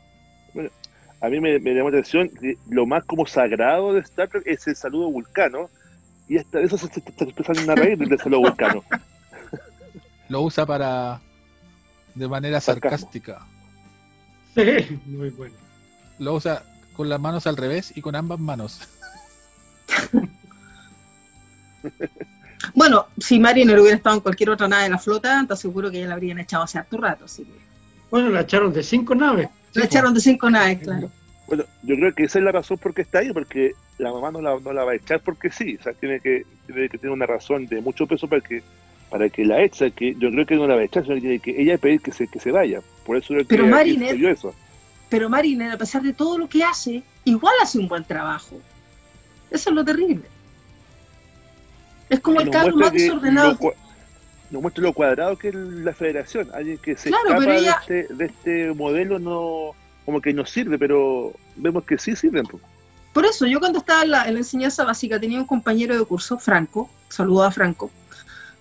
[1.26, 4.44] A mí me, me llamó la atención que lo más como sagrado de Star Trek
[4.46, 5.68] es el saludo vulcano.
[6.28, 8.84] Y hasta eso se, se, se empezaron a reír del saludo vulcano.
[10.28, 11.20] Lo usa para.
[12.14, 13.46] de manera sarcástica.
[14.54, 15.54] Sí, muy bueno.
[16.18, 16.62] Lo usa
[16.96, 18.80] con las manos al revés y con ambas manos.
[22.74, 26.00] Bueno, si Mariner hubiera estado en cualquier otra nave de la flota, te aseguro que
[26.00, 27.26] ya la habrían echado hace harto rato.
[27.26, 27.52] Así que
[28.10, 29.48] Bueno, la echaron de cinco naves.
[29.80, 29.86] Po.
[29.86, 31.10] echaron de cinco naves, claro.
[31.46, 34.30] Bueno, yo creo que esa es la razón por qué está ahí, porque la mamá
[34.32, 35.76] no la, no la va a echar porque sí.
[35.78, 38.62] O sea, tiene que, tiene que tener una razón de mucho peso para que
[39.10, 41.20] para que la eche, que yo creo que no la va a echar, sino que
[41.20, 42.80] tiene que ella pedir que se, que se vaya.
[43.04, 44.54] Por eso creo Pero que Mariner- sucedió eso.
[45.08, 48.60] Pero Mariner, a pesar de todo lo que hace, igual hace un buen trabajo.
[49.48, 50.24] Eso es lo terrible.
[52.08, 53.58] Es como el muestra más desordenado.
[53.60, 53.74] lo
[54.50, 56.48] nos muestra lo cuadrado que es la federación.
[56.54, 59.72] Alguien que se Claro, escapa pero ella- de, este, de este modelo no
[60.04, 62.46] como que no sirve, pero vemos que sí sirven.
[62.46, 62.60] po.
[63.12, 66.04] Por eso, yo cuando estaba en la, en la enseñanza básica tenía un compañero de
[66.04, 67.90] curso, Franco, saludo a Franco,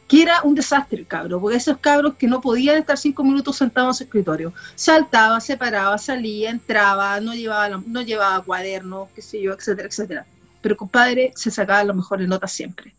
[0.08, 3.58] que era un desastre el cabro, porque esos cabros que no podían estar cinco minutos
[3.58, 9.10] sentados en su escritorio, saltaba, se paraba, salía, entraba, no llevaba, la- no llevaba cuadernos,
[9.14, 10.26] qué sé yo, etcétera, etcétera.
[10.62, 12.94] Pero compadre, se sacaba las mejores notas siempre.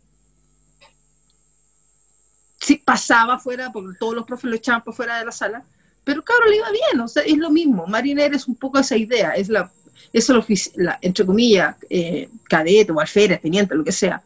[2.67, 5.63] Sí, pasaba fuera, porque todos los profes lo echaban por fuera de la sala,
[6.03, 7.87] pero cabrón le iba bien, o sea, es lo mismo.
[7.87, 9.71] Mariner es un poco esa idea, es la,
[10.13, 14.21] es ofici- la, entre comillas, eh, cadete o alférez, teniente, lo que sea,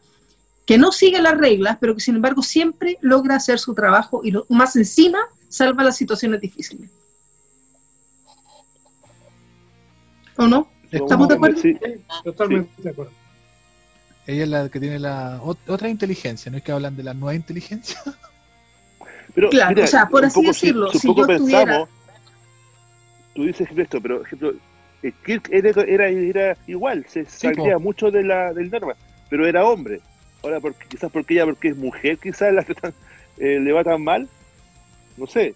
[0.65, 4.31] que no sigue las reglas, pero que sin embargo siempre logra hacer su trabajo y
[4.31, 6.89] lo más encima salva las situaciones difíciles.
[10.37, 10.67] ¿O no?
[10.91, 11.61] ¿Estamos de acuerdo?
[11.61, 13.11] Sí, Sí, totalmente de acuerdo.
[14.25, 17.13] Ella es la que tiene la ot- otra inteligencia, no es que hablan de la
[17.13, 18.01] nueva inteligencia.
[19.33, 21.89] Pero, Claro, o sea, por así poco decirlo, si yo pensamos,
[23.33, 24.53] tú dices esto, pero ejemplo,
[25.03, 28.93] eh, Kirk era, era, era igual, se salía mucho de la, del norma,
[29.29, 30.01] pero era hombre.
[30.43, 32.93] Ahora, porque, quizás porque ella, porque es mujer, quizás la tratan-
[33.37, 34.27] eh, le va tan mal,
[35.17, 35.55] no sé.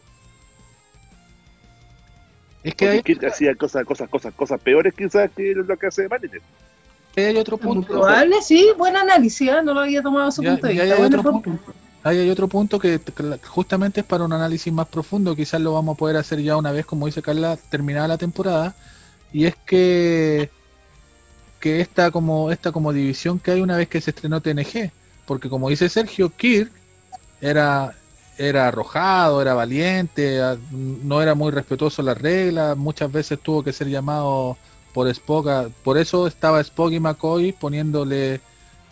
[2.63, 6.07] Es que hay, Kirk hacía cosas, cosas, cosas, cosas peores quizás que lo que hace
[6.07, 6.41] Mariner.
[7.15, 7.87] hay otro punto.
[7.87, 9.61] probable, sí, buen análisis, ¿eh?
[9.63, 10.95] no lo había tomado ese Ya- punto de vista.
[10.95, 11.51] hay otro punto.
[12.05, 13.01] Ahí hay otro punto que
[13.47, 16.71] justamente es para un análisis más profundo, quizás lo vamos a poder hacer ya una
[16.71, 18.75] vez, como dice Carla, terminada la temporada,
[19.33, 20.51] y es que
[21.59, 24.91] que esta como esta como división que hay una vez que se estrenó TNG,
[25.25, 26.71] porque como dice Sergio, Kirk
[27.41, 27.95] era
[28.37, 30.39] era arrojado, era valiente,
[30.71, 34.57] no era muy respetuoso las reglas, muchas veces tuvo que ser llamado
[34.93, 38.41] por Spock, por eso estaba Spock y McCoy poniéndole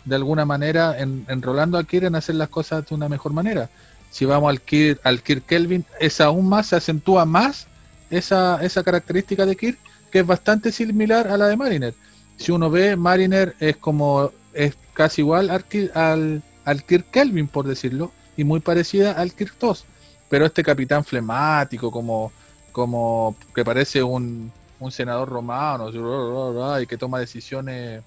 [0.04, 3.70] de alguna manera en, enrolando a Kirk en hacer las cosas de una mejor manera.
[4.10, 7.66] Si vamos al Kirk, al Kirk Kelvin, es aún más, se acentúa más
[8.10, 9.78] esa, esa característica de Kirk,
[10.10, 11.94] que es bastante similar a la de Mariner.
[12.36, 15.64] Si uno ve, Mariner es como, es casi igual al,
[15.94, 19.84] al, al Kirk Kelvin, por decirlo, y muy parecida al Kirk 2.
[20.28, 22.32] Pero este capitán flemático, como,
[22.72, 25.90] como que parece un, un senador romano,
[26.80, 28.02] y que toma decisiones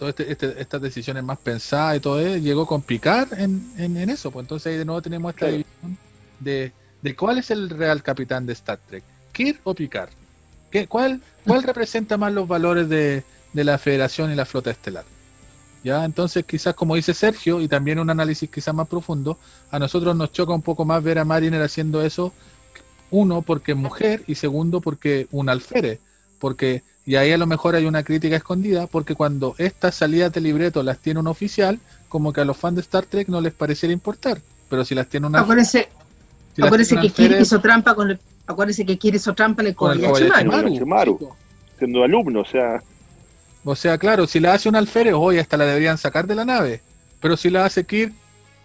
[0.00, 3.96] todas este, este- estas decisiones más pensadas y todo eso, llegó con Picard en, en,
[3.98, 4.30] en eso.
[4.30, 5.52] Pues entonces ahí de nuevo tenemos esta Claro.
[5.52, 5.98] división
[6.40, 10.08] de, de cuál es el real capitán de Star Trek, Kirk o Picard.
[10.70, 15.04] ¿Qué, cuál, ¿Cuál representa más los valores de, de la Federación y la Flota Estelar?
[15.84, 19.38] Ya, entonces quizás como dice Sergio, y también un análisis quizás más profundo,
[19.70, 22.32] a nosotros nos choca un poco más ver a Mariner haciendo eso,
[23.10, 25.98] uno porque es mujer y segundo porque un alférez,
[26.38, 30.40] porque y ahí a lo mejor hay una crítica escondida, porque cuando estas salidas de
[30.40, 33.52] libreto las tiene un oficial, como que a los fans de Star Trek no les
[33.52, 35.88] pareciera importar, pero si las tiene un alférez, Acuérdense,
[36.54, 39.74] si acuérdense que Kirk hizo trampa con el, acuérdense que Kirk hizo trampa en el
[39.74, 40.72] con el Kobayashi Kobayashi Maru.
[40.72, 41.18] Maru, Maru.
[41.18, 41.36] chico.
[41.78, 42.82] Siendo alumno, o sea,
[43.64, 46.44] O sea, claro, si la hace un alférez, hoy hasta la deberían sacar de la
[46.44, 46.82] nave.
[47.20, 48.12] Pero si la hace Kirk,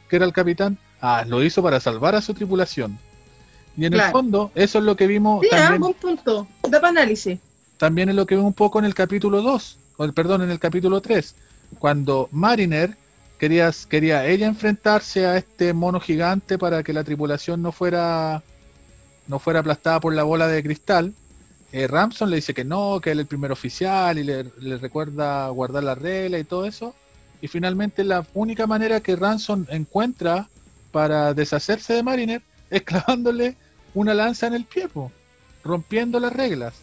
[0.09, 2.97] que era el capitán, ah, lo hizo para salvar a su tripulación.
[3.77, 6.47] Y en el fondo, eso es lo que vimos Sí, ah, también, buen punto.
[6.63, 7.39] Da para análisis.
[7.77, 10.51] También es lo que vimos un poco en el capítulo 2, o el, perdón, en
[10.51, 11.35] el capítulo 3,
[11.79, 12.95] cuando Mariner
[13.39, 18.43] quería, quería ella enfrentarse a este mono gigante para que la tripulación no fuera
[19.27, 21.13] no fuera aplastada por la bola de cristal.
[21.71, 24.43] eh, Ramson le dice que no, que él es el primer oficial y le,
[24.77, 26.95] recuerda guardar la regla y todo eso.
[27.41, 30.47] Y finalmente la única manera que Ramson encuentra
[30.91, 33.55] para deshacerse de Mariner es clavándole
[33.93, 34.87] una lanza en el pie,
[35.63, 36.75] rompiendo las reglas.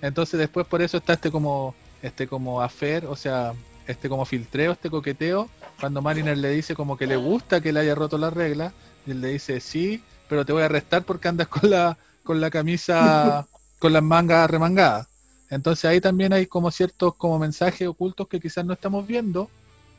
[0.00, 3.54] Entonces después por eso está este como este como afer, o sea,
[3.86, 5.48] este como filtreo, este coqueteo,
[5.80, 8.72] cuando Mariner le dice como que le gusta que le haya roto las reglas,
[9.06, 12.40] y él le dice sí, pero te voy a arrestar porque andas con la con
[12.40, 13.46] la camisa
[13.78, 15.08] con las mangas remangadas.
[15.50, 19.48] Entonces ahí también hay como ciertos como mensajes ocultos que quizás no estamos viendo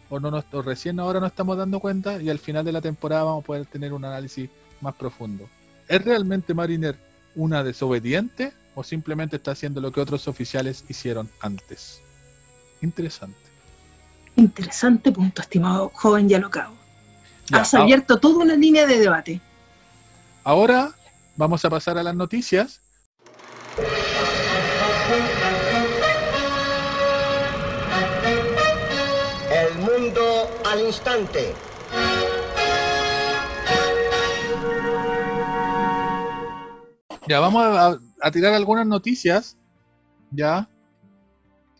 [0.09, 2.81] o no nos, o recién ahora nos estamos dando cuenta y al final de la
[2.81, 4.49] temporada vamos a poder tener un análisis
[4.81, 5.49] más profundo.
[5.87, 6.95] ¿Es realmente Mariner
[7.35, 12.01] una desobediente o simplemente está haciendo lo que otros oficiales hicieron antes?
[12.81, 13.37] Interesante.
[14.37, 16.71] Interesante punto, estimado joven y alocado.
[17.47, 19.41] Ya, Has abierto toda una línea de debate.
[20.45, 20.91] ahora
[21.35, 22.79] vamos a pasar a las noticias.
[29.51, 31.53] El mundo al instante.
[37.27, 39.57] Ya, vamos a, a tirar algunas noticias.
[40.31, 40.69] Ya.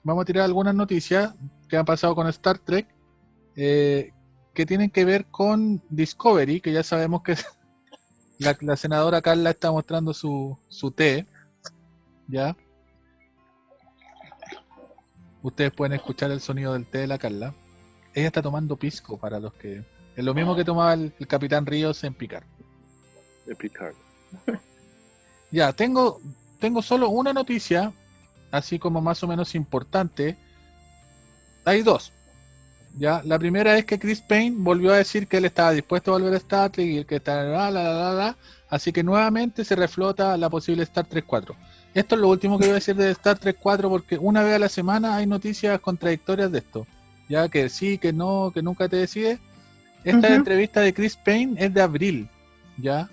[0.03, 1.33] Vamos a tirar algunas noticias
[1.67, 2.87] que han pasado con Star Trek.
[3.55, 4.11] eh,
[4.53, 7.35] que tienen que ver con Discovery, que ya sabemos que
[8.39, 11.27] la, la senadora Carla está mostrando su, su té.
[12.27, 12.55] Ya.
[15.41, 17.53] Ustedes pueden escuchar el sonido del té de la Carla.
[18.13, 19.85] Ella está tomando pisco para los que.
[20.15, 22.45] Es lo mismo que tomaba el, el Capitán Ríos en Picar.
[23.45, 23.95] de Picard.
[25.51, 26.21] Ya, tengo,
[26.59, 27.91] tengo solo una noticia,
[28.51, 30.37] así como más o menos importante.
[31.65, 32.11] Hay dos.
[32.97, 36.17] Ya, la primera es que Chris Payne volvió a decir que él estaba dispuesto a
[36.17, 38.35] volver a Star Trek y que está la, la, la, la,
[38.69, 41.55] así que nuevamente se reflota la posible Star Trek 4.
[41.93, 44.55] Esto es lo último que voy a decir de Star Trek 4 porque una vez
[44.55, 46.87] a la semana hay noticias contradictorias de esto.
[47.27, 49.39] Ya que sí, que no, que nunca te decides.
[50.03, 52.29] Esta entrevista de Chris Payne es de abril,
[52.77, 53.09] ¿ya?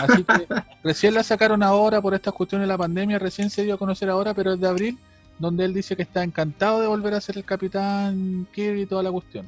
[0.00, 0.46] Así que
[0.82, 4.08] recién la sacaron ahora por estas cuestiones de la pandemia, recién se dio a conocer
[4.10, 4.98] ahora, pero es de abril,
[5.38, 9.02] donde él dice que está encantado de volver a ser el capitán Kirby y toda
[9.02, 9.46] la cuestión.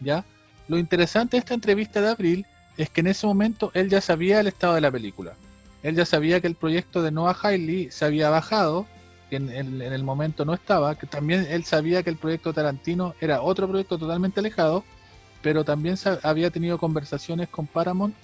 [0.00, 0.24] ¿Ya?
[0.68, 2.46] Lo interesante de esta entrevista de abril
[2.76, 5.34] es que en ese momento él ya sabía el estado de la película.
[5.82, 8.86] Él ya sabía que el proyecto de Noah Hawley se había bajado,
[9.30, 13.14] que en, en- el momento no estaba, que también él sabía que el proyecto Tarantino
[13.20, 14.82] era otro proyecto totalmente alejado,
[15.42, 18.14] pero también había tenido conversaciones con Paramount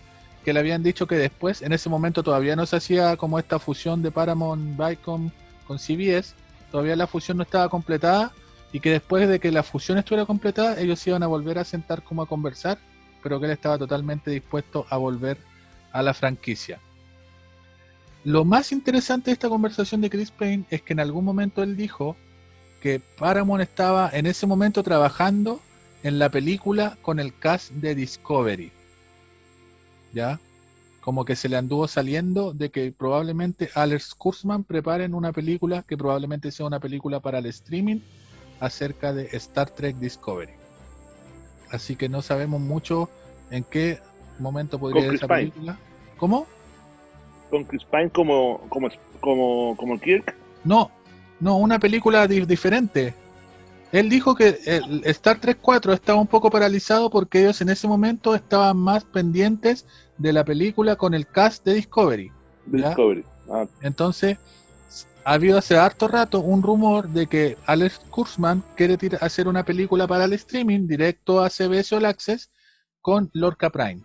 [0.45, 3.59] que le habían dicho que después, en ese momento todavía no se hacía como esta
[3.59, 5.31] fusión de Paramount Viacom
[5.67, 6.35] con CBS,
[6.71, 8.33] todavía la fusión no estaba completada
[8.73, 12.03] y que después de que la fusión estuviera completada, ellos iban a volver a sentar
[12.03, 12.79] como a conversar,
[13.23, 15.39] pero que él estaba totalmente dispuesto a volver
[15.93, 16.79] a la franquicia.
[18.25, 21.77] Lo más interesante de esta conversación de Chris Payne es que en algún momento él
[21.77, 22.17] dijo
[22.81, 25.61] que Paramount estaba en ese momento trabajando
[26.03, 28.73] en la película con el cast de Discovery.
[30.13, 30.41] ¿Ya?
[31.01, 35.97] Como que se le anduvo saliendo de que probablemente Alex Kurzman preparen una película que
[35.97, 38.01] probablemente sea una película para el streaming
[38.61, 40.53] acerca de Star Trek Discovery.
[41.71, 43.09] Así que no sabemos mucho
[43.51, 43.99] en qué
[44.39, 45.39] momento podría Chris esa Pine.
[45.51, 45.79] película.
[46.19, 46.47] ¿Cómo?
[47.49, 48.89] Con Chris Pine como, como,
[49.21, 50.35] como, como Kirk.
[50.65, 50.91] No,
[51.41, 53.15] no, una película di- diferente.
[53.93, 57.89] Él dijo que el Star Trek 4 estaba un poco paralizado porque ellos en ese
[57.89, 59.87] momento estaban más pendientes
[60.17, 62.31] de la película con el cast de Discovery.
[62.67, 63.25] Discovery.
[63.51, 64.39] Ah, Entonces,
[65.25, 70.07] ha habido hace harto rato un rumor de que Alex Kurzman quiere hacer una película
[70.07, 72.51] para el streaming directo a CBS All Access
[73.01, 74.03] con Lorca Prime.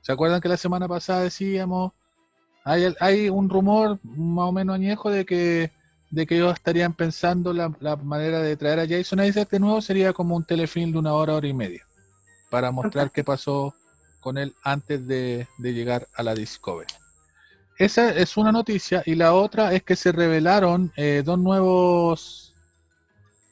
[0.00, 1.92] ¿Se acuerdan que la semana pasada decíamos,
[2.64, 5.70] hay, hay un rumor más o menos añejo de que,
[6.10, 9.80] de que ellos estarían pensando la, la manera de traer a Jason Isaac de nuevo
[9.80, 11.86] sería como un telefilm de una hora, hora y media,
[12.50, 13.74] para mostrar qué pasó
[14.18, 16.92] con él antes de, de llegar a la Discovery.
[17.78, 22.52] Esa es una noticia y la otra es que se revelaron eh, dos nuevos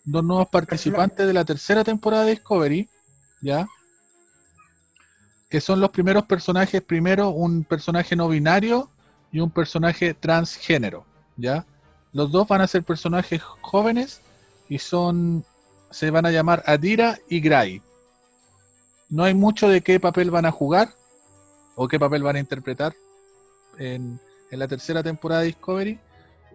[0.04, 2.88] dos nuevos participantes de la tercera temporada de Discovery,
[3.40, 3.66] ¿ya?
[5.48, 8.90] Que son los primeros personajes, primero un personaje no binario
[9.30, 11.06] y un personaje transgénero,
[11.36, 11.64] ¿ya?
[12.12, 14.20] Los dos van a ser personajes jóvenes
[14.68, 15.44] y son
[15.90, 17.82] se van a llamar Adira y Gray.
[19.09, 20.90] No hay mucho de qué papel van a jugar
[21.76, 22.94] o qué papel van a interpretar
[23.78, 25.98] en, en la tercera temporada de Discovery,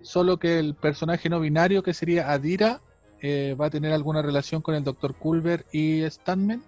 [0.02, 2.82] solo que el personaje no binario que sería Adira
[3.22, 5.16] eh, va a tener alguna relación con el Dr.
[5.16, 6.62] Culver y Stanman,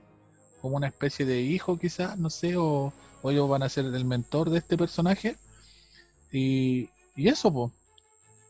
[0.61, 4.05] como una especie de hijo quizás, no sé, o, o ellos van a ser el
[4.05, 5.35] mentor de este personaje.
[6.31, 7.71] Y, y eso, pues.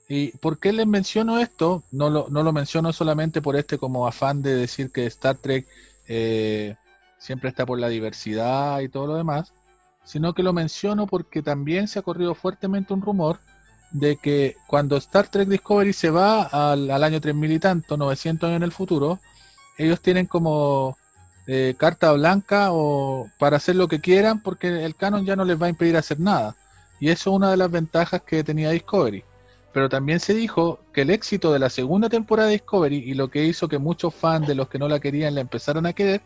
[0.08, 1.84] ¿Y por qué les menciono esto?
[1.92, 5.68] No lo, no lo menciono solamente por este como afán de decir que Star Trek
[6.08, 6.76] eh,
[7.18, 9.52] siempre está por la diversidad y todo lo demás,
[10.04, 13.40] sino que lo menciono porque también se ha corrido fuertemente un rumor
[13.92, 18.48] de que cuando Star Trek Discovery se va al, al año 3000 y tanto, 900
[18.48, 19.20] años en el futuro,
[19.78, 20.98] ellos tienen como
[21.48, 25.62] eh, carta blanca o para hacer lo que quieran porque el canon ya no les
[25.62, 26.56] va a impedir hacer nada.
[27.00, 29.24] Y eso es una de las ventajas que tenía Discovery.
[29.76, 33.30] Pero también se dijo que el éxito de la segunda temporada de Discovery y lo
[33.30, 36.22] que hizo que muchos fans de los que no la querían la empezaran a querer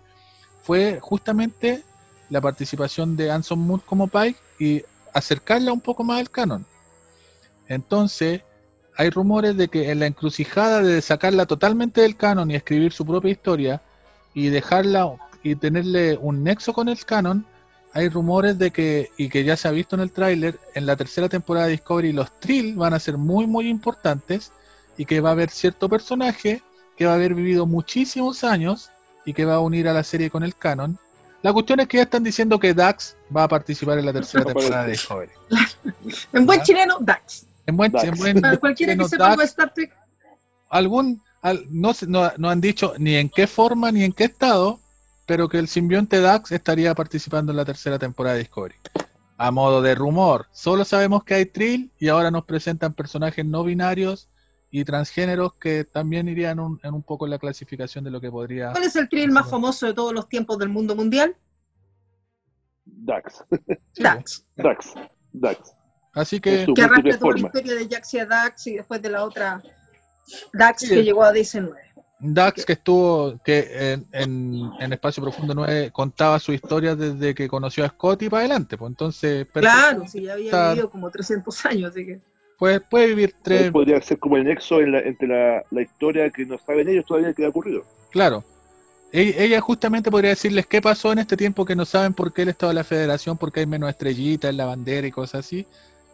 [0.62, 1.82] fue justamente
[2.30, 4.84] la participación de Anson Moon como Pike y
[5.16, 6.64] acercarla un poco más al canon.
[7.68, 8.44] Entonces,
[8.96, 13.04] hay rumores de que en la encrucijada de sacarla totalmente del canon y escribir su
[13.04, 13.82] propia historia
[14.36, 17.48] y dejarla y tenerle un nexo con el canon,
[17.94, 20.96] hay rumores de que, y que ya se ha visto en el tráiler, en la
[20.96, 24.52] tercera temporada de Discovery los Trill van a ser muy muy importantes
[24.98, 26.62] y que va a haber cierto personaje
[26.98, 28.90] que va a haber vivido muchísimos años
[29.26, 30.98] y que va a unir a la serie con el canon.
[31.42, 34.44] La cuestión es que ya están diciendo que Dax va a participar en la tercera
[34.54, 35.32] temporada de Discovery.
[36.34, 36.64] En buen Ya.
[36.66, 37.46] chileno, Dax.
[37.66, 38.04] En buen, Dax.
[38.06, 39.94] en buen Para cualquiera que sepa Dax, Star Trek,
[40.70, 44.26] algún al- no, se- no, no han dicho ni en qué forma ni en qué
[44.26, 44.80] estado,
[45.30, 48.74] pero que el simbionte Dax estaría participando en la tercera temporada de Discovery.
[49.38, 53.64] A modo de rumor, solo sabemos que hay Trill y ahora nos presentan personajes no
[53.64, 54.28] binarios
[54.72, 58.32] y transgéneros que también irían un- en un poco en la clasificación de lo que
[58.32, 58.72] podría...
[58.72, 61.36] ¿Cuál es el thrill más famoso de todos los tiempos del mundo mundial?
[62.86, 63.44] Dax,
[63.94, 64.46] Sí, Dax.
[64.56, 64.94] Dax,
[65.32, 65.60] Dax.
[66.12, 66.66] Así que...
[66.76, 69.62] Que arrastra todo el imperio de Jax y a Dax y después de la otra
[70.54, 70.90] Dax Sí.
[70.90, 71.76] que llegó a DC9.
[72.22, 77.48] Dax que estuvo, que en, en- en Espacio Profundo 9 contaba su historia desde que
[77.48, 81.10] conoció a Scott y para adelante, pues entonces Claro, sí, ya había Está- vivido como
[81.10, 82.20] 300 años, así que.
[82.58, 86.30] puede, puede vivir tres, Podría ser como el nexo en la- entre la, la historia
[86.30, 87.84] que no saben ellos todavía que ha ocurrido.
[88.12, 88.44] claro.
[89.12, 92.44] E- Ella justamente podría decirles qué pasó en este tiempo que no saben por qué
[92.44, 95.66] él estaba en la federación, porque hay menos estrellitas en la bandera y cosas así.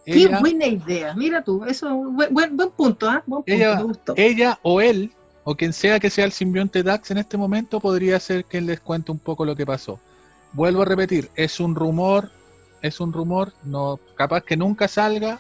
[0.06, 1.14] Qué Ella, buena idea.
[1.14, 3.22] Mira tú, eso, buen, buen, buen punto, ¿ah?
[3.26, 4.14] Buen punto, Ella- me gustó.
[4.16, 5.12] ella o él,
[5.46, 8.82] o quien sea que sea el simbionte Dax en este momento, podría ser quien les
[8.82, 10.00] cuente un poco lo que pasó.
[10.52, 12.32] Vuelvo a repetir, es un rumor,
[12.82, 15.40] es un rumor, no capaz que nunca salga,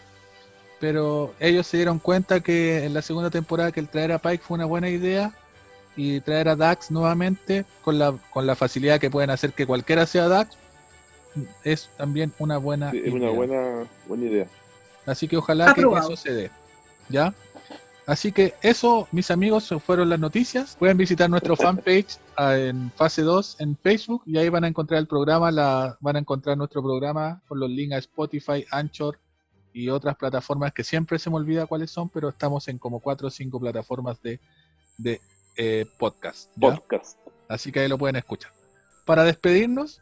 [0.80, 4.44] pero ellos se dieron cuenta que en la segunda temporada que el traer a Pike
[4.44, 5.34] fue una buena idea
[5.96, 10.06] y traer a Dax nuevamente con la, con la facilidad que pueden hacer que cualquiera
[10.06, 10.56] sea Dax
[11.64, 13.16] es también una buena Sí, es idea.
[13.16, 14.48] una buena, buena idea.
[15.06, 16.52] Así que ojalá que eso se dé.
[17.10, 17.34] ¿Ya?
[18.08, 20.76] Así que eso, mis amigos, fueron las noticias.
[20.78, 25.00] Pueden visitar nuestro fanpage ah, en fase 2 en Facebook y ahí van a encontrar
[25.00, 29.20] el programa, la, van a encontrar nuestro programa con los links a Spotify, Anchor
[29.74, 33.28] y otras plataformas que siempre se me olvida cuáles son, pero estamos en como 4
[33.28, 34.40] o 5 plataformas de,
[34.98, 35.20] de
[35.58, 36.52] eh, podcast.
[36.58, 36.76] ¿ya?
[36.76, 37.18] Podcast.
[37.50, 38.52] Así que ahí lo pueden escuchar.
[39.06, 40.02] Para despedirnos,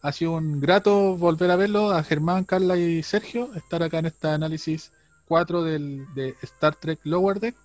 [0.00, 4.06] ha sido un grato volver a verlo a Germán, Carla y Sergio, estar acá en
[4.06, 4.92] este análisis
[5.28, 7.56] 4 del, de Star Trek Lower Deck.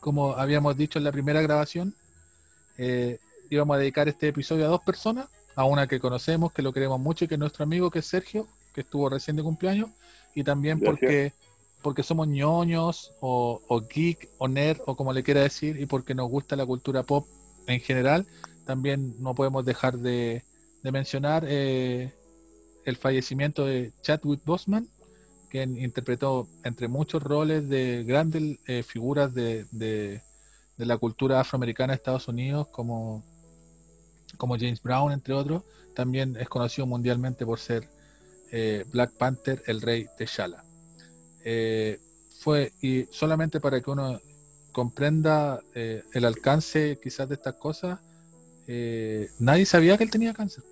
[0.00, 1.94] Como habíamos dicho en la primera grabación,
[2.78, 3.18] eh,
[3.50, 6.98] íbamos a dedicar este episodio a dos personas, a una que conocemos, que lo queremos
[6.98, 9.90] mucho y que es nuestro amigo, que es Sergio, que estuvo recién de cumpleaños,
[10.34, 10.98] y también Gracias.
[11.00, 11.32] porque
[11.82, 16.14] porque somos ñoños o, o geek o nerd o como le quiera decir y porque
[16.14, 17.26] nos gusta la cultura pop
[17.66, 18.24] en general
[18.64, 20.44] también no podemos dejar de,
[20.82, 22.12] de mencionar eh,
[22.84, 24.88] el fallecimiento de Chadwick Boseman
[25.52, 30.22] quien interpretó entre muchos roles de grandes eh, figuras de, de-
[30.78, 33.22] la cultura afroamericana de Estados Unidos como,
[34.38, 35.62] como James Brown entre otros.
[35.94, 37.86] También es conocido mundialmente por ser
[38.50, 40.64] eh, Black Panther el rey T'Challa.
[41.44, 42.00] Eh,
[42.40, 44.18] fue y solamente para que uno
[44.72, 48.00] comprenda eh, el alcance quizás de estas cosas
[49.38, 50.64] nadie sabía que él tenía cáncer.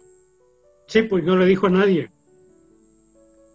[0.86, 2.10] Sí, pues no le dijo a nadie.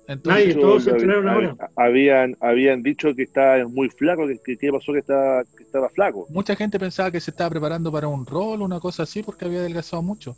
[0.08, 1.72] Entonces Nadie, todos se Hab- enteraron hab- ahora.
[1.76, 6.28] Habían, habían dicho que estaba muy flaco, que, que, pasó que estaba, que estaba flaco.
[6.30, 9.60] mucha gente pensaba que se estaba preparando para un rol una cosa así porque había
[9.60, 10.36] adelgazado mucho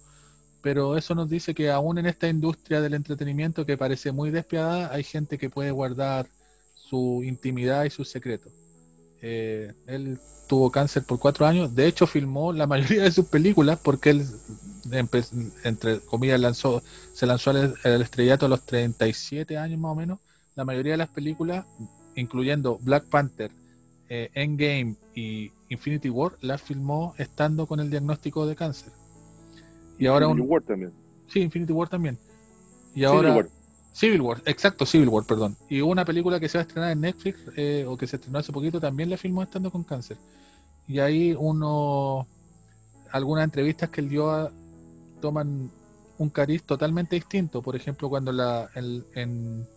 [0.62, 4.92] pero eso nos dice que aún en esta industria del entretenimiento que parece muy despiadada
[4.94, 6.26] hay gente que puede guardar
[6.74, 8.52] su intimidad y sus secretos
[9.22, 11.76] Eh, él tuvo cáncer por cuatro años.
[11.76, 14.26] De hecho, filmó la mayoría de sus películas porque él,
[15.64, 16.82] entre comillas, lanzó,
[17.14, 20.20] se lanzó al, al estrellato a los 37 años más o menos.
[20.56, 21.66] La mayoría de las películas,
[22.16, 23.52] incluyendo Black Panther,
[24.10, 28.92] eh, Endgame y Infinity War, las filmó estando con el diagnóstico de cáncer.
[30.00, 30.92] Y ahora un, War también.
[31.28, 32.18] Sí, Infinity War también.
[32.96, 33.50] Y ahora War.
[34.00, 35.58] Civil War, exacto, Civil War, perdón.
[35.70, 38.38] Y una película que se va a estrenar en Netflix, eh, o que se estrenó
[38.38, 40.18] hace poquito, también la filmó estando con cáncer.
[40.88, 42.28] Y ahí uno,
[43.12, 44.52] algunas entrevistas que él dio a-
[45.20, 45.72] toman
[46.20, 47.64] un cariz totalmente distinto.
[47.64, 49.68] Por ejemplo, cuando la, en, en,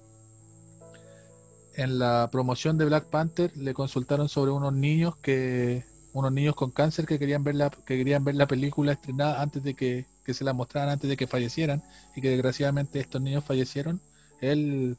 [1.76, 6.72] en la promoción de Black Panther le consultaron sobre unos niños que unos niños con
[6.72, 10.34] cáncer que querían ver la, que querían ver la película estrenada antes de que, que
[10.34, 11.82] se la mostraran, antes de que fallecieran,
[12.16, 14.00] y que desgraciadamente estos niños fallecieron,
[14.41, 14.97] él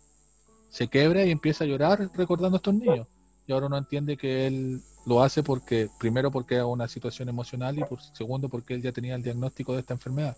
[0.70, 3.08] se quebra y empieza a llorar recordando a estos niños.
[3.48, 7.78] Y ahora uno entiende que él lo hace porque, primero porque es una situación emocional
[7.78, 10.38] y por segundo porque él ya tenía el diagnóstico de esta enfermedad.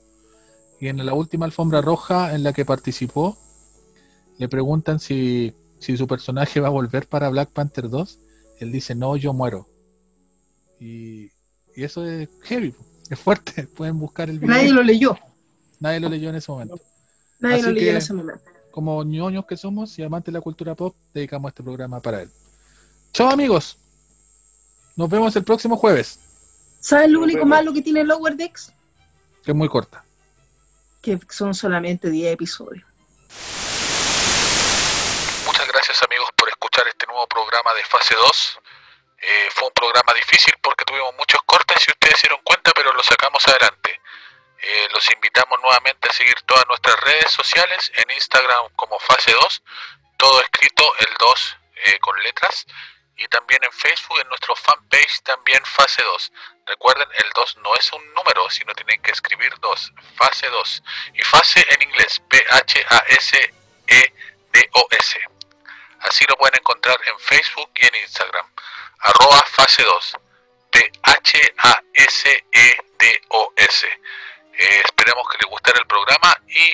[0.80, 3.38] Y en la última alfombra roja en la que participó,
[4.38, 8.20] le preguntan si, si su personaje va a volver para Black Panther 2.
[8.60, 9.68] Él dice, no, yo muero.
[10.80, 11.26] Y,
[11.76, 12.74] y eso es heavy,
[13.10, 13.68] es fuerte.
[13.76, 14.56] Pueden buscar el video.
[14.56, 15.18] Nadie lo leyó.
[15.80, 16.80] Nadie lo leyó en ese momento.
[17.40, 18.44] Nadie Así lo leyó que- en ese momento.
[18.74, 22.32] Como ñoños que somos y amantes de la cultura pop, dedicamos este programa para él.
[23.14, 23.78] Chao amigos.
[24.96, 26.20] Nos vemos el próximo jueves,
[26.80, 28.74] ¿Sabes lo único malo que tiene Lower Decks?
[29.46, 30.04] que es muy corta.
[31.04, 32.84] Que son solamente 10 episodios.
[35.46, 38.60] Muchas gracias amigos por escuchar este nuevo programa de fase 2.
[39.22, 42.92] Eh, fue un programa difícil porque tuvimos muchos cortes, si ustedes se dieron cuenta, pero
[42.92, 44.02] lo sacamos adelante.
[44.66, 49.62] Eh, los invitamos nuevamente a seguir todas nuestras redes sociales, en Instagram como fase 2,
[50.18, 52.66] todo escrito el 2 eh, con letras,
[53.18, 56.32] y también en Facebook, en nuestro fanpage también fase 2.
[56.66, 60.84] Recuerden, el 2 no es un número, sino tienen que escribir 2, fase 2.
[61.14, 62.80] Y fase en inglés, P-H-A-S-E-D-O-S.
[66.00, 68.50] Así lo pueden encontrar en Facebook y en Instagram.
[69.00, 70.18] Arroba fase 2.
[70.72, 71.64] P-H-A-S-E-D-O-S.
[74.54, 76.74] Eh, esperemos que les gustara el programa y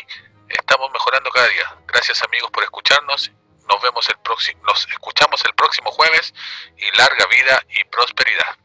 [0.50, 1.76] estamos mejorando cada día.
[1.88, 3.32] Gracias amigos por escucharnos
[3.70, 6.34] nos vemos el próximo, nos escuchamos el próximo jueves
[6.78, 8.58] y larga vida y prosperidad.